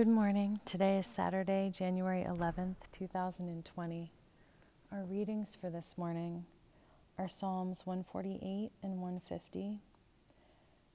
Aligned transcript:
Good 0.00 0.08
morning. 0.08 0.58
Today 0.64 0.96
is 0.96 1.06
Saturday, 1.06 1.70
January 1.74 2.24
11th, 2.26 2.76
2020. 2.92 4.10
Our 4.92 5.04
readings 5.04 5.54
for 5.60 5.68
this 5.68 5.98
morning 5.98 6.42
are 7.18 7.28
Psalms 7.28 7.84
148 7.84 8.72
and 8.82 8.92
150, 8.98 9.78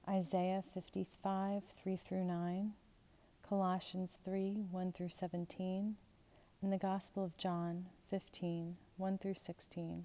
Isaiah 0.08 0.64
55, 0.74 1.62
3 1.84 1.96
through 1.96 2.24
9, 2.24 2.72
Colossians 3.48 4.18
3, 4.24 4.64
1 4.72 4.90
through 4.92 5.10
17, 5.10 5.94
and 6.62 6.72
the 6.72 6.76
Gospel 6.76 7.24
of 7.24 7.36
John 7.36 7.86
15, 8.10 8.76
1 8.96 9.18
through 9.18 9.34
16. 9.34 10.04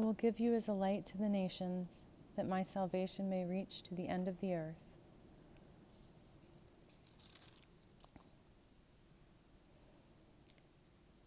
Will 0.00 0.14
give 0.14 0.40
you 0.40 0.54
as 0.54 0.68
a 0.68 0.72
light 0.72 1.06
to 1.06 1.18
the 1.18 1.28
nations, 1.28 2.04
that 2.36 2.48
my 2.48 2.62
salvation 2.62 3.28
may 3.28 3.44
reach 3.44 3.82
to 3.82 3.94
the 3.94 4.08
end 4.08 4.28
of 4.28 4.40
the 4.40 4.54
earth. 4.54 4.76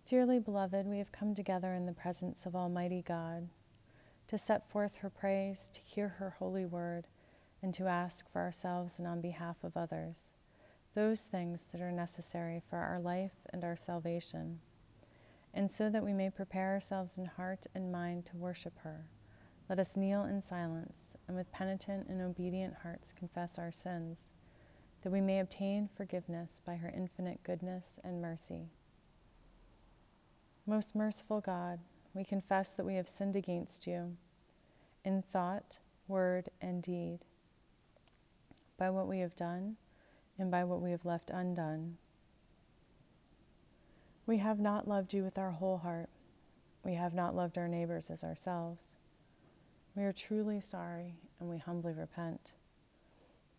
Dearly 0.06 0.40
beloved, 0.40 0.86
we 0.86 1.00
have 1.00 1.12
come 1.12 1.34
together 1.34 1.74
in 1.74 1.86
the 1.86 1.94
presence 1.94 2.46
of 2.46 2.56
Almighty 2.56 3.02
God 3.02 3.48
to 4.28 4.38
set 4.38 4.70
forth 4.70 4.96
her 4.98 5.10
praise, 5.10 5.70
to 5.74 5.82
hear 5.82 6.08
her 6.08 6.32
holy 6.32 6.66
word, 6.66 7.08
and 7.62 7.74
to 7.74 7.88
ask 7.88 8.30
for 8.32 8.42
ourselves 8.42 9.00
and 9.00 9.08
on 9.08 9.22
behalf 9.22 9.64
of 9.64 9.76
others 9.78 10.34
those 10.94 11.22
things 11.22 11.68
that 11.72 11.82
are 11.82 11.92
necessary 11.92 12.62
for 12.70 12.78
our 12.78 13.00
life 13.00 13.34
and 13.52 13.64
our 13.64 13.76
salvation 13.76 14.60
and 15.54 15.70
so 15.70 15.90
that 15.90 16.04
we 16.04 16.14
may 16.14 16.30
prepare 16.30 16.72
ourselves 16.72 17.18
in 17.18 17.26
heart 17.26 17.66
and 17.76 17.92
mind 17.92 18.26
to 18.26 18.38
worship 18.38 18.78
her, 18.80 19.06
let 19.70 19.80
us 19.80 19.96
kneel 19.96 20.24
in 20.26 20.42
silence 20.42 21.16
and 21.28 21.38
with 21.38 21.52
penitent 21.52 22.08
and 22.08 22.22
obedient 22.22 22.74
hearts 22.82 23.14
confess 23.14 23.58
our 23.58 23.72
sins, 23.72 24.28
that 25.02 25.12
we 25.12 25.22
may 25.22 25.40
obtain 25.40 25.90
forgiveness 25.96 26.62
by 26.66 26.76
her 26.76 26.90
infinite 26.90 27.42
goodness 27.44 28.00
and 28.04 28.22
mercy. 28.22 28.68
Most 30.66 30.96
merciful 30.96 31.42
God, 31.42 31.80
we 32.14 32.24
confess 32.24 32.70
that 32.72 32.86
we 32.86 32.96
have 32.96 33.08
sinned 33.08 33.36
against 33.36 33.86
you 33.86 34.16
in 35.06 35.22
thought, 35.22 35.78
word, 36.08 36.50
and 36.62 36.82
deed, 36.82 37.20
by 38.78 38.90
what 38.90 39.08
we 39.08 39.20
have 39.20 39.36
done 39.36 39.76
and 40.40 40.50
by 40.50 40.64
what 40.64 40.82
we 40.82 40.92
have 40.92 41.06
left 41.06 41.30
undone 41.30 41.98
we 44.26 44.38
have 44.38 44.60
not 44.60 44.88
loved 44.88 45.14
you 45.14 45.22
with 45.24 45.38
our 45.38 45.52
whole 45.52 45.78
heart. 45.78 46.10
We 46.86 46.94
have 46.94 47.14
not 47.14 47.36
loved 47.36 47.58
our 47.58 47.68
neighbors 47.68 48.10
as 48.10 48.24
ourselves. 48.24 48.96
We 49.96 50.04
are 50.04 50.14
truly 50.14 50.62
sorry 50.62 51.14
and 51.40 51.50
we 51.50 51.58
humbly 51.58 51.94
repent. 51.94 52.54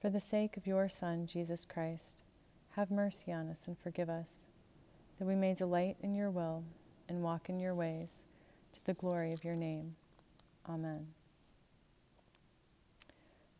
For 0.00 0.08
the 0.08 0.20
sake 0.20 0.56
of 0.56 0.66
your 0.66 0.88
Son, 0.88 1.26
Jesus 1.26 1.66
Christ, 1.66 2.22
have 2.70 2.90
mercy 2.90 3.30
on 3.30 3.48
us 3.50 3.68
and 3.68 3.78
forgive 3.78 4.08
us, 4.08 4.46
that 5.18 5.26
we 5.26 5.34
may 5.34 5.54
delight 5.54 5.96
in 6.00 6.14
your 6.14 6.30
will 6.30 6.64
and 7.08 7.22
walk 7.22 7.50
in 7.50 7.60
your 7.60 7.74
ways 7.74 8.24
to 8.72 8.84
the 8.86 8.94
glory 8.94 9.32
of 9.32 9.44
your 9.44 9.56
name. 9.56 9.94
Amen. 10.68 11.06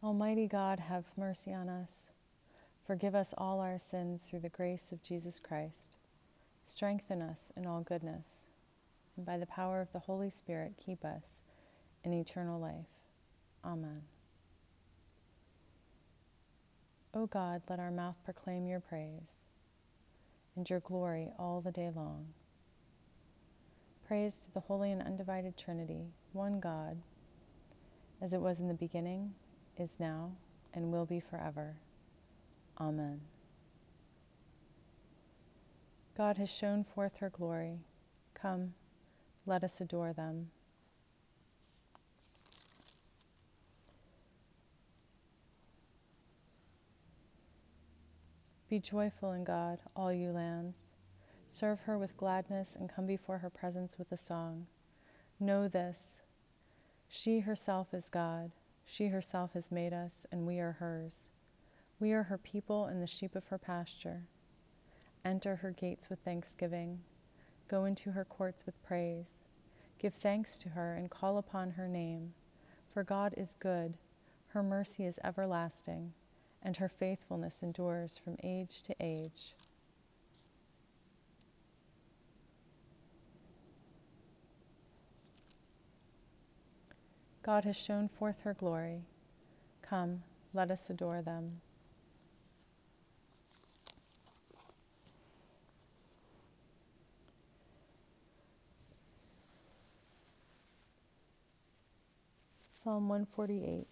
Almighty 0.02 0.46
God, 0.46 0.80
have 0.80 1.04
mercy 1.18 1.52
on 1.52 1.68
us. 1.68 2.08
Forgive 2.86 3.14
us 3.14 3.34
all 3.36 3.60
our 3.60 3.78
sins 3.78 4.22
through 4.22 4.40
the 4.40 4.48
grace 4.48 4.90
of 4.90 5.02
Jesus 5.02 5.38
Christ 5.38 5.96
Strengthen 6.64 7.20
us 7.20 7.52
in 7.56 7.66
all 7.66 7.82
goodness, 7.82 8.46
and 9.16 9.26
by 9.26 9.36
the 9.36 9.46
power 9.46 9.80
of 9.80 9.92
the 9.92 9.98
Holy 9.98 10.30
Spirit, 10.30 10.72
keep 10.84 11.04
us 11.04 11.42
in 12.04 12.12
eternal 12.12 12.58
life. 12.58 12.86
Amen. 13.64 14.02
O 17.12 17.26
God, 17.26 17.62
let 17.68 17.78
our 17.78 17.90
mouth 17.90 18.16
proclaim 18.24 18.66
your 18.66 18.80
praise 18.80 19.44
and 20.56 20.68
your 20.68 20.80
glory 20.80 21.30
all 21.38 21.60
the 21.60 21.70
day 21.70 21.90
long. 21.94 22.26
Praise 24.06 24.40
to 24.40 24.52
the 24.52 24.60
Holy 24.60 24.90
and 24.90 25.02
Undivided 25.02 25.56
Trinity, 25.56 26.06
one 26.32 26.60
God, 26.60 26.96
as 28.20 28.32
it 28.32 28.40
was 28.40 28.60
in 28.60 28.68
the 28.68 28.74
beginning, 28.74 29.32
is 29.78 30.00
now, 30.00 30.32
and 30.72 30.90
will 30.90 31.06
be 31.06 31.20
forever. 31.20 31.74
Amen. 32.80 33.20
God 36.16 36.36
has 36.38 36.50
shown 36.50 36.84
forth 36.84 37.16
her 37.16 37.30
glory. 37.30 37.80
Come, 38.34 38.74
let 39.46 39.64
us 39.64 39.80
adore 39.80 40.12
them. 40.12 40.50
Be 48.70 48.78
joyful 48.80 49.32
in 49.32 49.44
God, 49.44 49.78
all 49.94 50.12
you 50.12 50.30
lands. 50.30 50.90
Serve 51.46 51.80
her 51.80 51.98
with 51.98 52.16
gladness 52.16 52.76
and 52.76 52.88
come 52.88 53.06
before 53.06 53.38
her 53.38 53.50
presence 53.50 53.98
with 53.98 54.10
a 54.10 54.16
song. 54.16 54.66
Know 55.38 55.68
this 55.68 56.20
she 57.08 57.40
herself 57.40 57.94
is 57.94 58.10
God. 58.10 58.50
She 58.84 59.06
herself 59.06 59.52
has 59.52 59.70
made 59.70 59.92
us, 59.92 60.26
and 60.32 60.46
we 60.46 60.58
are 60.58 60.72
hers. 60.72 61.28
We 62.00 62.12
are 62.12 62.24
her 62.24 62.38
people 62.38 62.86
and 62.86 63.02
the 63.02 63.06
sheep 63.06 63.36
of 63.36 63.46
her 63.46 63.58
pasture. 63.58 64.22
Enter 65.24 65.56
her 65.56 65.70
gates 65.70 66.10
with 66.10 66.18
thanksgiving. 66.20 67.00
Go 67.68 67.86
into 67.86 68.12
her 68.12 68.24
courts 68.26 68.66
with 68.66 68.82
praise. 68.82 69.32
Give 69.98 70.12
thanks 70.12 70.58
to 70.58 70.68
her 70.68 70.94
and 70.96 71.10
call 71.10 71.38
upon 71.38 71.70
her 71.70 71.88
name. 71.88 72.34
For 72.92 73.04
God 73.04 73.34
is 73.36 73.54
good, 73.54 73.94
her 74.48 74.62
mercy 74.62 75.06
is 75.06 75.18
everlasting, 75.24 76.12
and 76.62 76.76
her 76.76 76.88
faithfulness 76.88 77.62
endures 77.62 78.18
from 78.18 78.36
age 78.42 78.82
to 78.82 78.94
age. 79.00 79.54
God 87.42 87.64
has 87.64 87.76
shown 87.76 88.08
forth 88.08 88.40
her 88.40 88.54
glory. 88.54 89.02
Come, 89.82 90.22
let 90.54 90.70
us 90.70 90.88
adore 90.88 91.20
them. 91.20 91.60
Psalm 102.84 103.08
148. 103.08 103.86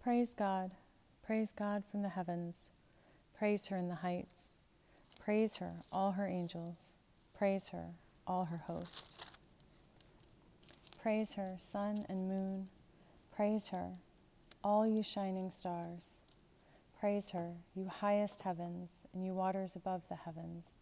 Praise 0.00 0.32
God, 0.34 0.70
praise 1.26 1.52
God 1.52 1.82
from 1.90 2.02
the 2.02 2.08
heavens, 2.08 2.70
praise 3.36 3.66
her 3.66 3.76
in 3.78 3.88
the 3.88 3.96
heights, 3.96 4.52
praise 5.18 5.56
her, 5.56 5.72
all 5.92 6.12
her 6.12 6.28
angels, 6.28 6.98
praise 7.36 7.68
her, 7.70 7.86
all 8.28 8.44
her 8.44 8.58
host. 8.58 9.21
Praise 11.02 11.34
her, 11.34 11.56
sun 11.58 12.06
and 12.08 12.28
moon. 12.28 12.68
Praise 13.34 13.66
her, 13.66 13.90
all 14.62 14.86
you 14.86 15.02
shining 15.02 15.50
stars. 15.50 16.20
Praise 17.00 17.28
her, 17.30 17.50
you 17.74 17.88
highest 17.88 18.40
heavens, 18.40 19.04
and 19.12 19.24
you 19.24 19.34
waters 19.34 19.74
above 19.74 20.02
the 20.08 20.14
heavens. 20.14 20.74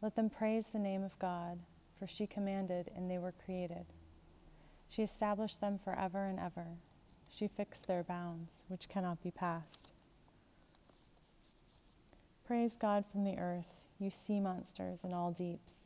Let 0.00 0.16
them 0.16 0.30
praise 0.30 0.68
the 0.68 0.78
name 0.78 1.04
of 1.04 1.18
God, 1.18 1.58
for 1.98 2.06
she 2.06 2.26
commanded, 2.26 2.90
and 2.96 3.10
they 3.10 3.18
were 3.18 3.34
created. 3.44 3.84
She 4.88 5.02
established 5.02 5.60
them 5.60 5.78
forever 5.78 6.24
and 6.24 6.40
ever. 6.40 6.68
She 7.28 7.46
fixed 7.46 7.86
their 7.86 8.02
bounds, 8.02 8.64
which 8.68 8.88
cannot 8.88 9.22
be 9.22 9.30
passed. 9.30 9.92
Praise 12.46 12.78
God 12.78 13.04
from 13.12 13.24
the 13.24 13.36
earth, 13.36 13.74
you 13.98 14.08
sea 14.08 14.40
monsters 14.40 15.04
and 15.04 15.12
all 15.12 15.32
deeps, 15.32 15.80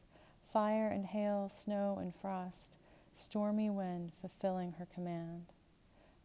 fire 0.52 0.90
and 0.90 1.04
hail, 1.04 1.48
snow 1.48 1.98
and 2.00 2.14
frost 2.22 2.77
stormy 3.18 3.68
wind 3.68 4.12
fulfilling 4.20 4.72
her 4.72 4.86
command. 4.94 5.46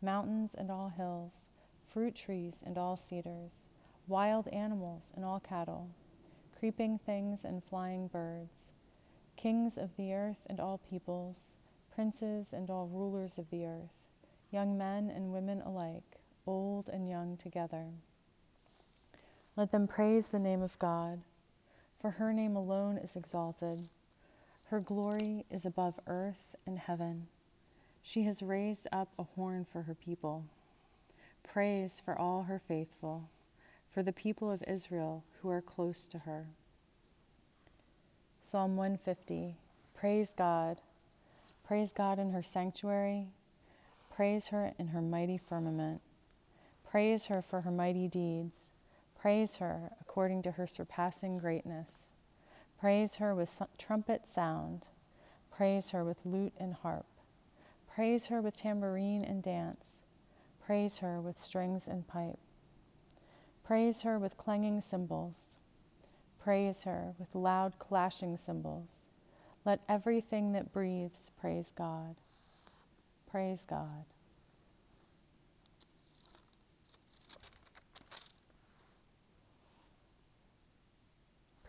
Mountains 0.01 0.53
and 0.53 0.69
all 0.69 0.89
hills, 0.89 1.47
fruit 1.91 2.13
trees 2.13 2.63
and 2.63 2.77
all 2.77 2.95
cedars, 2.95 3.67
wild 4.07 4.47
animals 4.49 5.11
and 5.15 5.25
all 5.25 5.39
cattle, 5.39 5.89
creeping 6.57 6.99
things 6.99 7.43
and 7.43 7.63
flying 7.63 8.07
birds, 8.07 8.71
kings 9.35 9.77
of 9.77 9.95
the 9.97 10.13
earth 10.13 10.45
and 10.47 10.59
all 10.59 10.77
peoples, 10.89 11.49
princes 11.93 12.53
and 12.53 12.69
all 12.69 12.87
rulers 12.87 13.37
of 13.37 13.49
the 13.49 13.65
earth, 13.65 13.93
young 14.51 14.77
men 14.77 15.09
and 15.09 15.33
women 15.33 15.61
alike, 15.61 16.19
old 16.45 16.89
and 16.89 17.09
young 17.09 17.37
together. 17.37 17.85
Let 19.55 19.71
them 19.71 19.87
praise 19.87 20.27
the 20.27 20.39
name 20.39 20.61
of 20.61 20.77
God, 20.79 21.21
for 21.99 22.11
her 22.11 22.33
name 22.33 22.55
alone 22.55 22.97
is 22.97 23.15
exalted. 23.15 23.89
Her 24.73 24.79
glory 24.79 25.45
is 25.51 25.67
above 25.67 25.99
earth 26.07 26.55
and 26.65 26.79
heaven. 26.79 27.27
She 28.01 28.23
has 28.23 28.41
raised 28.41 28.87
up 28.91 29.07
a 29.19 29.23
horn 29.23 29.67
for 29.71 29.83
her 29.83 29.93
people. 29.93 30.45
Praise 31.43 31.99
for 32.03 32.17
all 32.17 32.41
her 32.41 32.57
faithful, 32.57 33.29
for 33.91 34.01
the 34.01 34.11
people 34.11 34.49
of 34.49 34.63
Israel 34.63 35.23
who 35.39 35.51
are 35.51 35.61
close 35.61 36.07
to 36.07 36.17
her. 36.17 36.47
Psalm 38.41 38.75
150 38.75 39.55
Praise 39.93 40.33
God. 40.33 40.81
Praise 41.65 41.93
God 41.93 42.17
in 42.17 42.31
her 42.31 42.41
sanctuary. 42.41 43.27
Praise 44.09 44.47
her 44.47 44.73
in 44.79 44.87
her 44.87 45.03
mighty 45.03 45.37
firmament. 45.37 46.01
Praise 46.89 47.27
her 47.27 47.43
for 47.43 47.61
her 47.61 47.69
mighty 47.69 48.07
deeds. 48.07 48.71
Praise 49.19 49.57
her 49.57 49.91
according 50.01 50.41
to 50.41 50.51
her 50.53 50.65
surpassing 50.65 51.37
greatness. 51.37 52.02
Praise 52.83 53.15
her 53.15 53.33
with 53.33 53.61
trumpet 53.77 54.27
sound. 54.27 54.85
Praise 55.51 55.91
her 55.91 56.03
with 56.03 56.17
lute 56.25 56.51
and 56.57 56.73
harp. 56.73 57.05
Praise 57.87 58.27
her 58.27 58.41
with 58.41 58.57
tambourine 58.57 59.23
and 59.23 59.41
dance. 59.41 60.01
Praise 60.65 60.97
her 60.97 61.21
with 61.21 61.37
strings 61.37 61.87
and 61.87 62.05
pipe. 62.05 62.37
Praise 63.63 64.01
her 64.01 64.19
with 64.19 64.35
clanging 64.35 64.81
cymbals. 64.81 65.55
Praise 66.39 66.83
her 66.83 67.13
with 67.17 67.33
loud 67.33 67.79
clashing 67.79 68.35
cymbals. 68.35 69.07
Let 69.63 69.79
everything 69.87 70.51
that 70.51 70.73
breathes 70.73 71.31
praise 71.39 71.71
God. 71.71 72.17
Praise 73.31 73.65
God. 73.65 74.03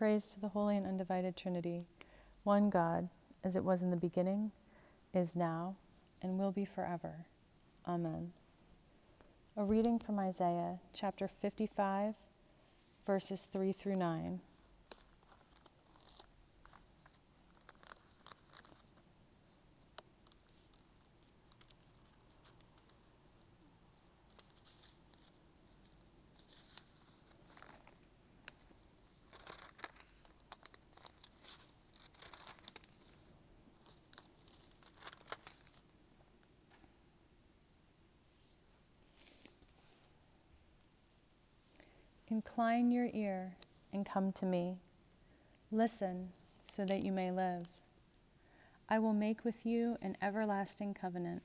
Praise 0.05 0.35
to 0.35 0.39
the 0.39 0.49
Holy 0.49 0.77
and 0.77 0.85
Undivided 0.85 1.35
Trinity, 1.35 1.87
one 2.43 2.69
God, 2.69 3.09
as 3.43 3.55
it 3.55 3.63
was 3.63 3.81
in 3.81 3.89
the 3.89 3.97
beginning, 3.97 4.51
is 5.15 5.35
now, 5.35 5.75
and 6.21 6.37
will 6.37 6.51
be 6.51 6.63
forever. 6.63 7.25
Amen. 7.87 8.31
A 9.57 9.63
reading 9.63 9.97
from 9.97 10.19
Isaiah 10.19 10.77
chapter 10.93 11.27
55, 11.27 12.13
verses 13.07 13.47
3 13.51 13.71
through 13.71 13.95
9. 13.95 14.39
Incline 42.75 42.91
your 42.91 43.09
ear 43.13 43.55
and 43.93 44.05
come 44.05 44.33
to 44.33 44.45
me. 44.45 44.77
Listen 45.71 46.27
so 46.73 46.83
that 46.83 47.05
you 47.05 47.11
may 47.13 47.31
live. 47.31 47.63
I 48.89 48.99
will 48.99 49.13
make 49.13 49.45
with 49.45 49.65
you 49.65 49.97
an 50.01 50.17
everlasting 50.21 50.93
covenant, 50.93 51.41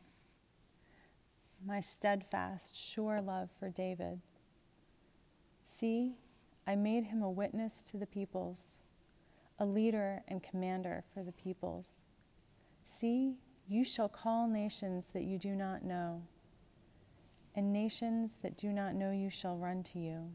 my 1.64 1.78
steadfast, 1.78 2.74
sure 2.74 3.20
love 3.20 3.48
for 3.60 3.68
David. 3.68 4.20
See, 5.68 6.16
I 6.66 6.74
made 6.74 7.04
him 7.04 7.22
a 7.22 7.30
witness 7.30 7.84
to 7.92 7.96
the 7.96 8.06
peoples, 8.06 8.80
a 9.60 9.64
leader 9.64 10.24
and 10.26 10.42
commander 10.42 11.04
for 11.14 11.22
the 11.22 11.30
peoples. 11.30 12.06
See, 12.84 13.36
you 13.68 13.84
shall 13.84 14.08
call 14.08 14.48
nations 14.48 15.04
that 15.12 15.22
you 15.22 15.38
do 15.38 15.54
not 15.54 15.84
know, 15.84 16.22
and 17.54 17.72
nations 17.72 18.36
that 18.42 18.56
do 18.56 18.72
not 18.72 18.96
know 18.96 19.12
you 19.12 19.30
shall 19.30 19.56
run 19.56 19.84
to 19.84 20.00
you 20.00 20.28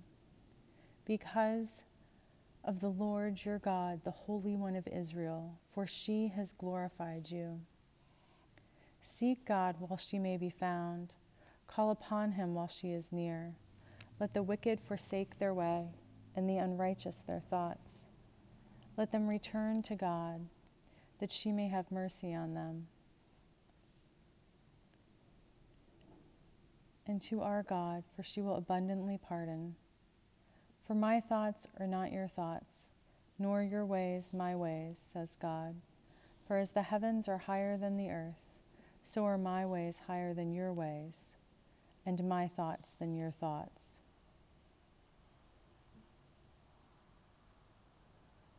because 1.05 1.83
of 2.63 2.81
the 2.81 2.89
Lord 2.89 3.43
your 3.45 3.59
God, 3.59 4.03
the 4.03 4.11
Holy 4.11 4.55
One 4.55 4.75
of 4.75 4.87
Israel, 4.87 5.57
for 5.73 5.85
she 5.85 6.29
has 6.35 6.53
glorified 6.53 7.29
you. 7.29 7.59
Seek 9.01 9.45
God 9.45 9.75
while 9.79 9.97
she 9.97 10.17
may 10.17 10.35
be 10.37 10.49
found, 10.49 11.13
call 11.67 11.91
upon 11.91 12.31
him 12.31 12.55
while 12.55 12.67
she 12.67 12.91
is 12.91 13.13
near. 13.13 13.53
Let 14.19 14.33
the 14.33 14.41
wicked 14.41 14.79
forsake 14.81 15.37
their 15.37 15.53
way, 15.53 15.85
and 16.35 16.49
the 16.49 16.57
unrighteous 16.57 17.23
their 17.27 17.43
thoughts. 17.49 18.07
Let 18.97 19.11
them 19.11 19.27
return 19.27 19.83
to 19.83 19.95
God, 19.95 20.41
that 21.19 21.31
she 21.31 21.51
may 21.51 21.67
have 21.67 21.91
mercy 21.91 22.33
on 22.33 22.55
them. 22.55 22.87
And 27.05 27.21
to 27.23 27.41
our 27.41 27.61
God, 27.61 28.03
for 28.15 28.23
she 28.23 28.41
will 28.41 28.55
abundantly 28.55 29.19
pardon. 29.21 29.75
For 30.87 30.93
my 30.93 31.19
thoughts 31.19 31.67
are 31.79 31.87
not 31.87 32.11
your 32.11 32.27
thoughts, 32.27 32.89
nor 33.39 33.63
your 33.63 33.85
ways 33.85 34.31
my 34.33 34.55
ways, 34.55 35.03
says 35.11 35.35
God. 35.41 35.73
For 36.47 36.57
as 36.57 36.69
the 36.69 36.83
heavens 36.83 37.27
are 37.27 37.39
higher 37.39 37.75
than 37.75 37.97
the 37.97 38.11
earth, 38.11 38.35
so 39.01 39.25
are 39.25 39.37
my 39.37 39.65
ways 39.65 39.99
higher 40.05 40.35
than 40.35 40.53
your 40.53 40.71
ways, 40.73 41.31
and 42.05 42.23
my 42.23 42.47
thoughts 42.47 42.93
than 42.99 43.15
your 43.15 43.31
thoughts. 43.31 43.97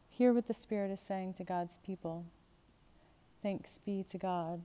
Hear 0.09 0.33
what 0.33 0.49
the 0.49 0.55
Spirit 0.55 0.91
is 0.91 1.01
saying 1.01 1.35
to 1.35 1.45
God's 1.45 1.79
people. 1.79 2.25
Thanks 3.43 3.79
be 3.85 4.05
to 4.11 4.19
God. 4.19 4.63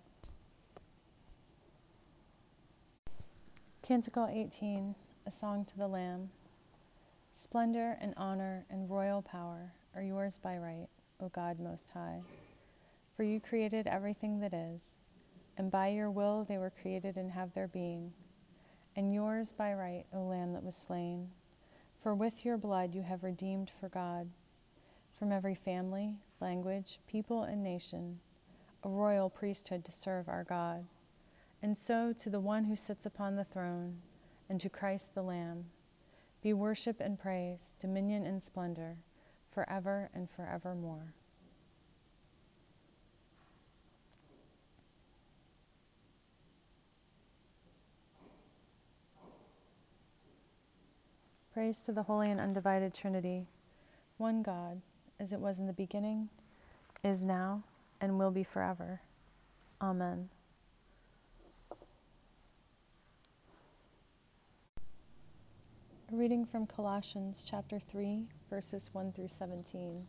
Canticle 3.83 4.27
18, 4.31 4.95
a 5.27 5.31
song 5.31 5.65
to 5.65 5.77
the 5.77 5.87
Lamb. 5.87 6.29
Splendor 7.51 7.97
and 7.99 8.13
honor 8.15 8.65
and 8.69 8.89
royal 8.89 9.21
power 9.21 9.73
are 9.93 10.01
yours 10.01 10.37
by 10.37 10.57
right, 10.57 10.87
O 11.19 11.27
God 11.27 11.59
Most 11.59 11.89
High. 11.89 12.21
For 13.17 13.23
you 13.23 13.41
created 13.41 13.87
everything 13.87 14.39
that 14.39 14.53
is, 14.53 14.95
and 15.57 15.69
by 15.69 15.89
your 15.89 16.09
will 16.09 16.45
they 16.45 16.57
were 16.57 16.71
created 16.81 17.17
and 17.17 17.29
have 17.29 17.53
their 17.53 17.67
being. 17.67 18.13
And 18.95 19.13
yours 19.13 19.51
by 19.51 19.73
right, 19.73 20.05
O 20.13 20.21
Lamb 20.21 20.53
that 20.53 20.63
was 20.63 20.77
slain. 20.77 21.29
For 22.01 22.15
with 22.15 22.45
your 22.45 22.57
blood 22.57 22.95
you 22.95 23.01
have 23.01 23.21
redeemed 23.21 23.69
for 23.81 23.89
God, 23.89 24.29
from 25.19 25.33
every 25.33 25.55
family, 25.55 26.15
language, 26.39 27.01
people, 27.05 27.43
and 27.43 27.61
nation, 27.61 28.17
a 28.85 28.87
royal 28.87 29.29
priesthood 29.29 29.83
to 29.83 29.91
serve 29.91 30.29
our 30.29 30.45
God. 30.45 30.85
And 31.61 31.77
so 31.77 32.13
to 32.13 32.29
the 32.29 32.39
one 32.39 32.63
who 32.63 32.77
sits 32.77 33.05
upon 33.05 33.35
the 33.35 33.43
throne, 33.43 33.97
and 34.47 34.61
to 34.61 34.69
Christ 34.69 35.13
the 35.13 35.21
Lamb 35.21 35.65
be 36.41 36.53
worship 36.53 36.99
and 36.99 37.19
praise, 37.19 37.75
dominion 37.79 38.25
and 38.25 38.43
splendor, 38.43 38.97
forever 39.51 40.09
and 40.13 40.29
forevermore. 40.29 41.13
Praise 51.53 51.81
to 51.81 51.91
the 51.91 52.03
Holy 52.03 52.31
and 52.31 52.39
Undivided 52.39 52.93
Trinity, 52.93 53.45
one 54.17 54.41
God, 54.41 54.81
as 55.19 55.33
it 55.33 55.39
was 55.39 55.59
in 55.59 55.67
the 55.67 55.73
beginning, 55.73 56.29
is 57.03 57.23
now, 57.23 57.61
and 57.99 58.17
will 58.17 58.31
be 58.31 58.43
forever. 58.43 59.01
Amen. 59.81 60.29
A 66.11 66.15
reading 66.15 66.45
from 66.45 66.67
Colossians 66.67 67.45
chapter 67.49 67.79
3, 67.79 68.27
verses 68.49 68.89
1 68.91 69.13
through 69.13 69.29
17. 69.29 70.05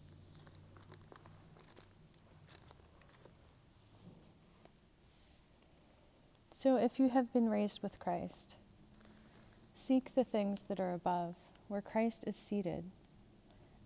So 6.51 6.77
if 6.77 6.99
you 6.99 7.09
have 7.09 7.33
been 7.33 7.49
raised 7.49 7.83
with 7.85 8.01
Christ, 8.01 8.57
seek 9.75 10.13
the 10.15 10.25
things 10.25 10.63
that 10.63 10.81
are 10.81 10.95
above, 10.95 11.37
where 11.69 11.83
Christ 11.83 12.25
is 12.27 12.35
seated 12.35 12.83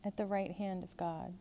at 0.03 0.17
the 0.17 0.25
right 0.25 0.53
hand 0.53 0.85
of 0.85 0.97
God. 0.97 1.35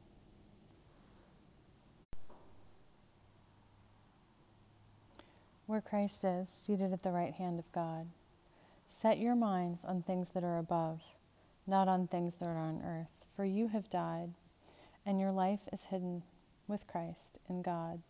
Where 5.67 5.81
Christ 5.81 6.25
is, 6.25 6.49
seated 6.49 6.91
at 6.91 7.01
the 7.01 7.11
right 7.11 7.33
hand 7.33 7.59
of 7.59 7.71
God. 7.71 8.07
Set 8.95 9.19
your 9.19 9.35
minds 9.35 9.83
on 9.83 10.01
things 10.01 10.29
that 10.29 10.45
are 10.45 10.57
above, 10.57 11.01
not 11.67 11.89
on 11.89 12.07
things 12.07 12.37
that 12.37 12.47
are 12.47 12.57
on 12.57 12.81
earth, 12.81 13.25
for 13.35 13.43
you 13.43 13.67
have 13.67 13.89
died, 13.89 14.33
and 15.05 15.19
your 15.19 15.33
life 15.33 15.59
is 15.73 15.83
hidden 15.83 16.23
with 16.69 16.87
Christ 16.87 17.37
in 17.49 17.61
God. 17.61 18.01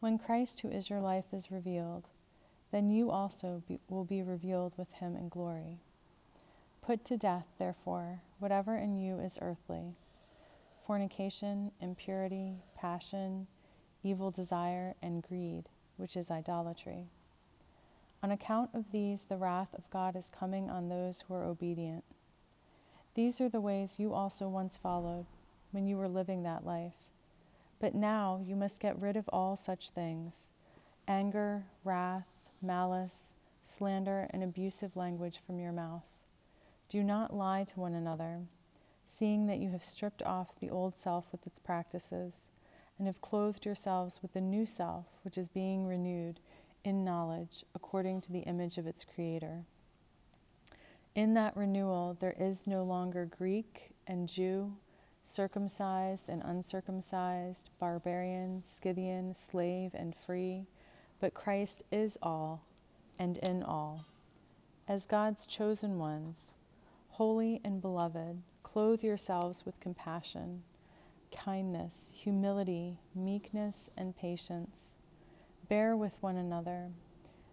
When 0.00 0.18
Christ, 0.18 0.60
who 0.60 0.68
is 0.68 0.90
your 0.90 1.00
life, 1.00 1.24
is 1.32 1.50
revealed, 1.50 2.10
then 2.70 2.90
you 2.90 3.10
also 3.10 3.62
be, 3.66 3.80
will 3.88 4.04
be 4.04 4.22
revealed 4.22 4.74
with 4.76 4.92
him 4.92 5.16
in 5.16 5.30
glory. 5.30 5.80
Put 6.82 7.06
to 7.06 7.16
death, 7.16 7.46
therefore, 7.56 8.20
whatever 8.38 8.76
in 8.76 8.98
you 8.98 9.18
is 9.18 9.38
earthly 9.40 9.96
fornication, 10.86 11.72
impurity, 11.80 12.58
passion, 12.76 13.46
evil 14.02 14.30
desire, 14.30 14.94
and 15.00 15.22
greed, 15.22 15.70
which 15.96 16.16
is 16.16 16.30
idolatry. 16.30 17.06
On 18.22 18.30
account 18.30 18.70
of 18.74 18.90
these, 18.90 19.24
the 19.24 19.36
wrath 19.36 19.74
of 19.74 19.90
God 19.90 20.16
is 20.16 20.30
coming 20.30 20.70
on 20.70 20.88
those 20.88 21.20
who 21.20 21.34
are 21.34 21.44
obedient. 21.44 22.04
These 23.14 23.40
are 23.40 23.48
the 23.48 23.60
ways 23.60 23.98
you 23.98 24.14
also 24.14 24.48
once 24.48 24.76
followed 24.76 25.26
when 25.72 25.86
you 25.86 25.96
were 25.96 26.08
living 26.08 26.42
that 26.42 26.64
life. 26.64 27.10
But 27.78 27.94
now 27.94 28.40
you 28.44 28.56
must 28.56 28.80
get 28.80 28.98
rid 28.98 29.16
of 29.16 29.28
all 29.32 29.56
such 29.56 29.90
things 29.90 30.52
anger, 31.06 31.64
wrath, 31.84 32.28
malice, 32.62 33.34
slander, 33.62 34.26
and 34.30 34.42
abusive 34.42 34.96
language 34.96 35.38
from 35.46 35.60
your 35.60 35.72
mouth. 35.72 36.04
Do 36.88 37.02
not 37.02 37.34
lie 37.34 37.64
to 37.64 37.80
one 37.80 37.94
another, 37.94 38.40
seeing 39.06 39.46
that 39.46 39.58
you 39.58 39.70
have 39.70 39.84
stripped 39.84 40.22
off 40.22 40.58
the 40.60 40.70
old 40.70 40.96
self 40.96 41.30
with 41.30 41.46
its 41.46 41.58
practices, 41.58 42.48
and 42.98 43.06
have 43.06 43.20
clothed 43.20 43.64
yourselves 43.64 44.20
with 44.22 44.32
the 44.32 44.40
new 44.40 44.64
self, 44.64 45.06
which 45.22 45.36
is 45.38 45.48
being 45.48 45.86
renewed 45.86 46.38
in 46.84 47.04
knowledge 47.04 47.64
according 47.74 48.20
to 48.20 48.32
the 48.32 48.40
image 48.40 48.78
of 48.78 48.86
its 48.86 49.04
Creator. 49.04 49.64
In 51.14 51.34
that 51.34 51.56
renewal, 51.56 52.16
there 52.20 52.34
is 52.38 52.66
no 52.66 52.82
longer 52.82 53.26
Greek 53.26 53.90
and 54.06 54.28
Jew, 54.28 54.76
circumcised 55.22 56.28
and 56.28 56.42
uncircumcised, 56.44 57.70
barbarian, 57.78 58.62
Scythian, 58.62 59.32
slave 59.34 59.94
and 59.94 60.14
free, 60.14 60.66
but 61.20 61.32
Christ 61.32 61.82
is 61.90 62.18
all 62.22 62.62
and 63.18 63.38
in 63.38 63.62
all. 63.62 64.04
As 64.86 65.06
God's 65.06 65.46
chosen 65.46 65.98
ones, 65.98 66.52
holy 67.08 67.60
and 67.64 67.80
beloved, 67.80 68.42
clothe 68.62 69.02
yourselves 69.02 69.64
with 69.64 69.80
compassion, 69.80 70.62
kindness, 71.34 72.12
humility, 72.16 72.96
meekness, 73.14 73.90
and 73.96 74.16
patience. 74.16 74.96
Bear 75.68 75.96
with 75.96 76.16
one 76.22 76.36
another 76.36 76.90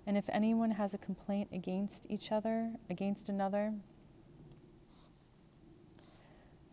and 0.07 0.17
if 0.17 0.29
anyone 0.29 0.71
has 0.71 0.93
a 0.93 0.97
complaint 0.97 1.49
against 1.51 2.07
each 2.09 2.31
other, 2.31 2.71
against 2.89 3.29
another, 3.29 3.73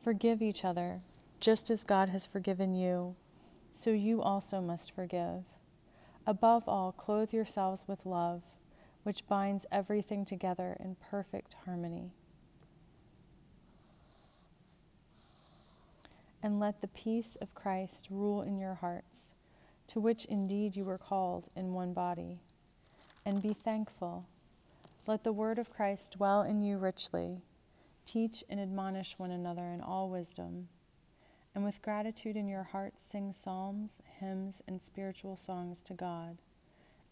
forgive 0.02 0.40
each 0.40 0.64
other, 0.64 1.00
just 1.38 1.70
as 1.70 1.84
God 1.84 2.08
has 2.08 2.26
forgiven 2.26 2.74
you, 2.74 3.14
so 3.70 3.90
you 3.90 4.22
also 4.22 4.60
must 4.60 4.92
forgive. 4.92 5.44
Above 6.26 6.68
all, 6.68 6.92
clothe 6.92 7.32
yourselves 7.32 7.84
with 7.86 8.06
love, 8.06 8.42
which 9.02 9.26
binds 9.28 9.66
everything 9.70 10.24
together 10.24 10.76
in 10.80 10.96
perfect 11.10 11.54
harmony. 11.64 12.10
And 16.42 16.60
let 16.60 16.80
the 16.80 16.88
peace 16.88 17.36
of 17.36 17.54
Christ 17.54 18.08
rule 18.10 18.42
in 18.42 18.58
your 18.58 18.74
hearts, 18.74 19.34
to 19.88 20.00
which 20.00 20.24
indeed 20.26 20.76
you 20.76 20.84
were 20.84 20.98
called 20.98 21.48
in 21.56 21.72
one 21.72 21.92
body 21.92 22.38
and 23.28 23.42
be 23.42 23.52
thankful. 23.52 24.24
Let 25.06 25.22
the 25.22 25.34
word 25.34 25.58
of 25.58 25.68
Christ 25.68 26.12
dwell 26.12 26.42
in 26.42 26.62
you 26.62 26.78
richly. 26.78 27.42
Teach 28.06 28.42
and 28.48 28.58
admonish 28.58 29.18
one 29.18 29.32
another 29.32 29.66
in 29.68 29.82
all 29.82 30.08
wisdom. 30.08 30.66
And 31.54 31.62
with 31.62 31.82
gratitude 31.82 32.36
in 32.36 32.48
your 32.48 32.62
hearts, 32.62 33.02
sing 33.02 33.32
psalms, 33.32 34.00
hymns, 34.18 34.62
and 34.66 34.80
spiritual 34.80 35.36
songs 35.36 35.82
to 35.82 35.92
God. 35.92 36.38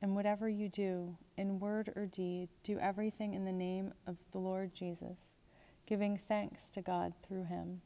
And 0.00 0.14
whatever 0.14 0.48
you 0.48 0.70
do, 0.70 1.14
in 1.36 1.60
word 1.60 1.92
or 1.96 2.06
deed, 2.06 2.48
do 2.62 2.78
everything 2.78 3.34
in 3.34 3.44
the 3.44 3.52
name 3.52 3.92
of 4.06 4.16
the 4.32 4.38
Lord 4.38 4.74
Jesus, 4.74 5.18
giving 5.84 6.16
thanks 6.16 6.70
to 6.70 6.80
God 6.80 7.12
through 7.22 7.44
him. 7.44 7.82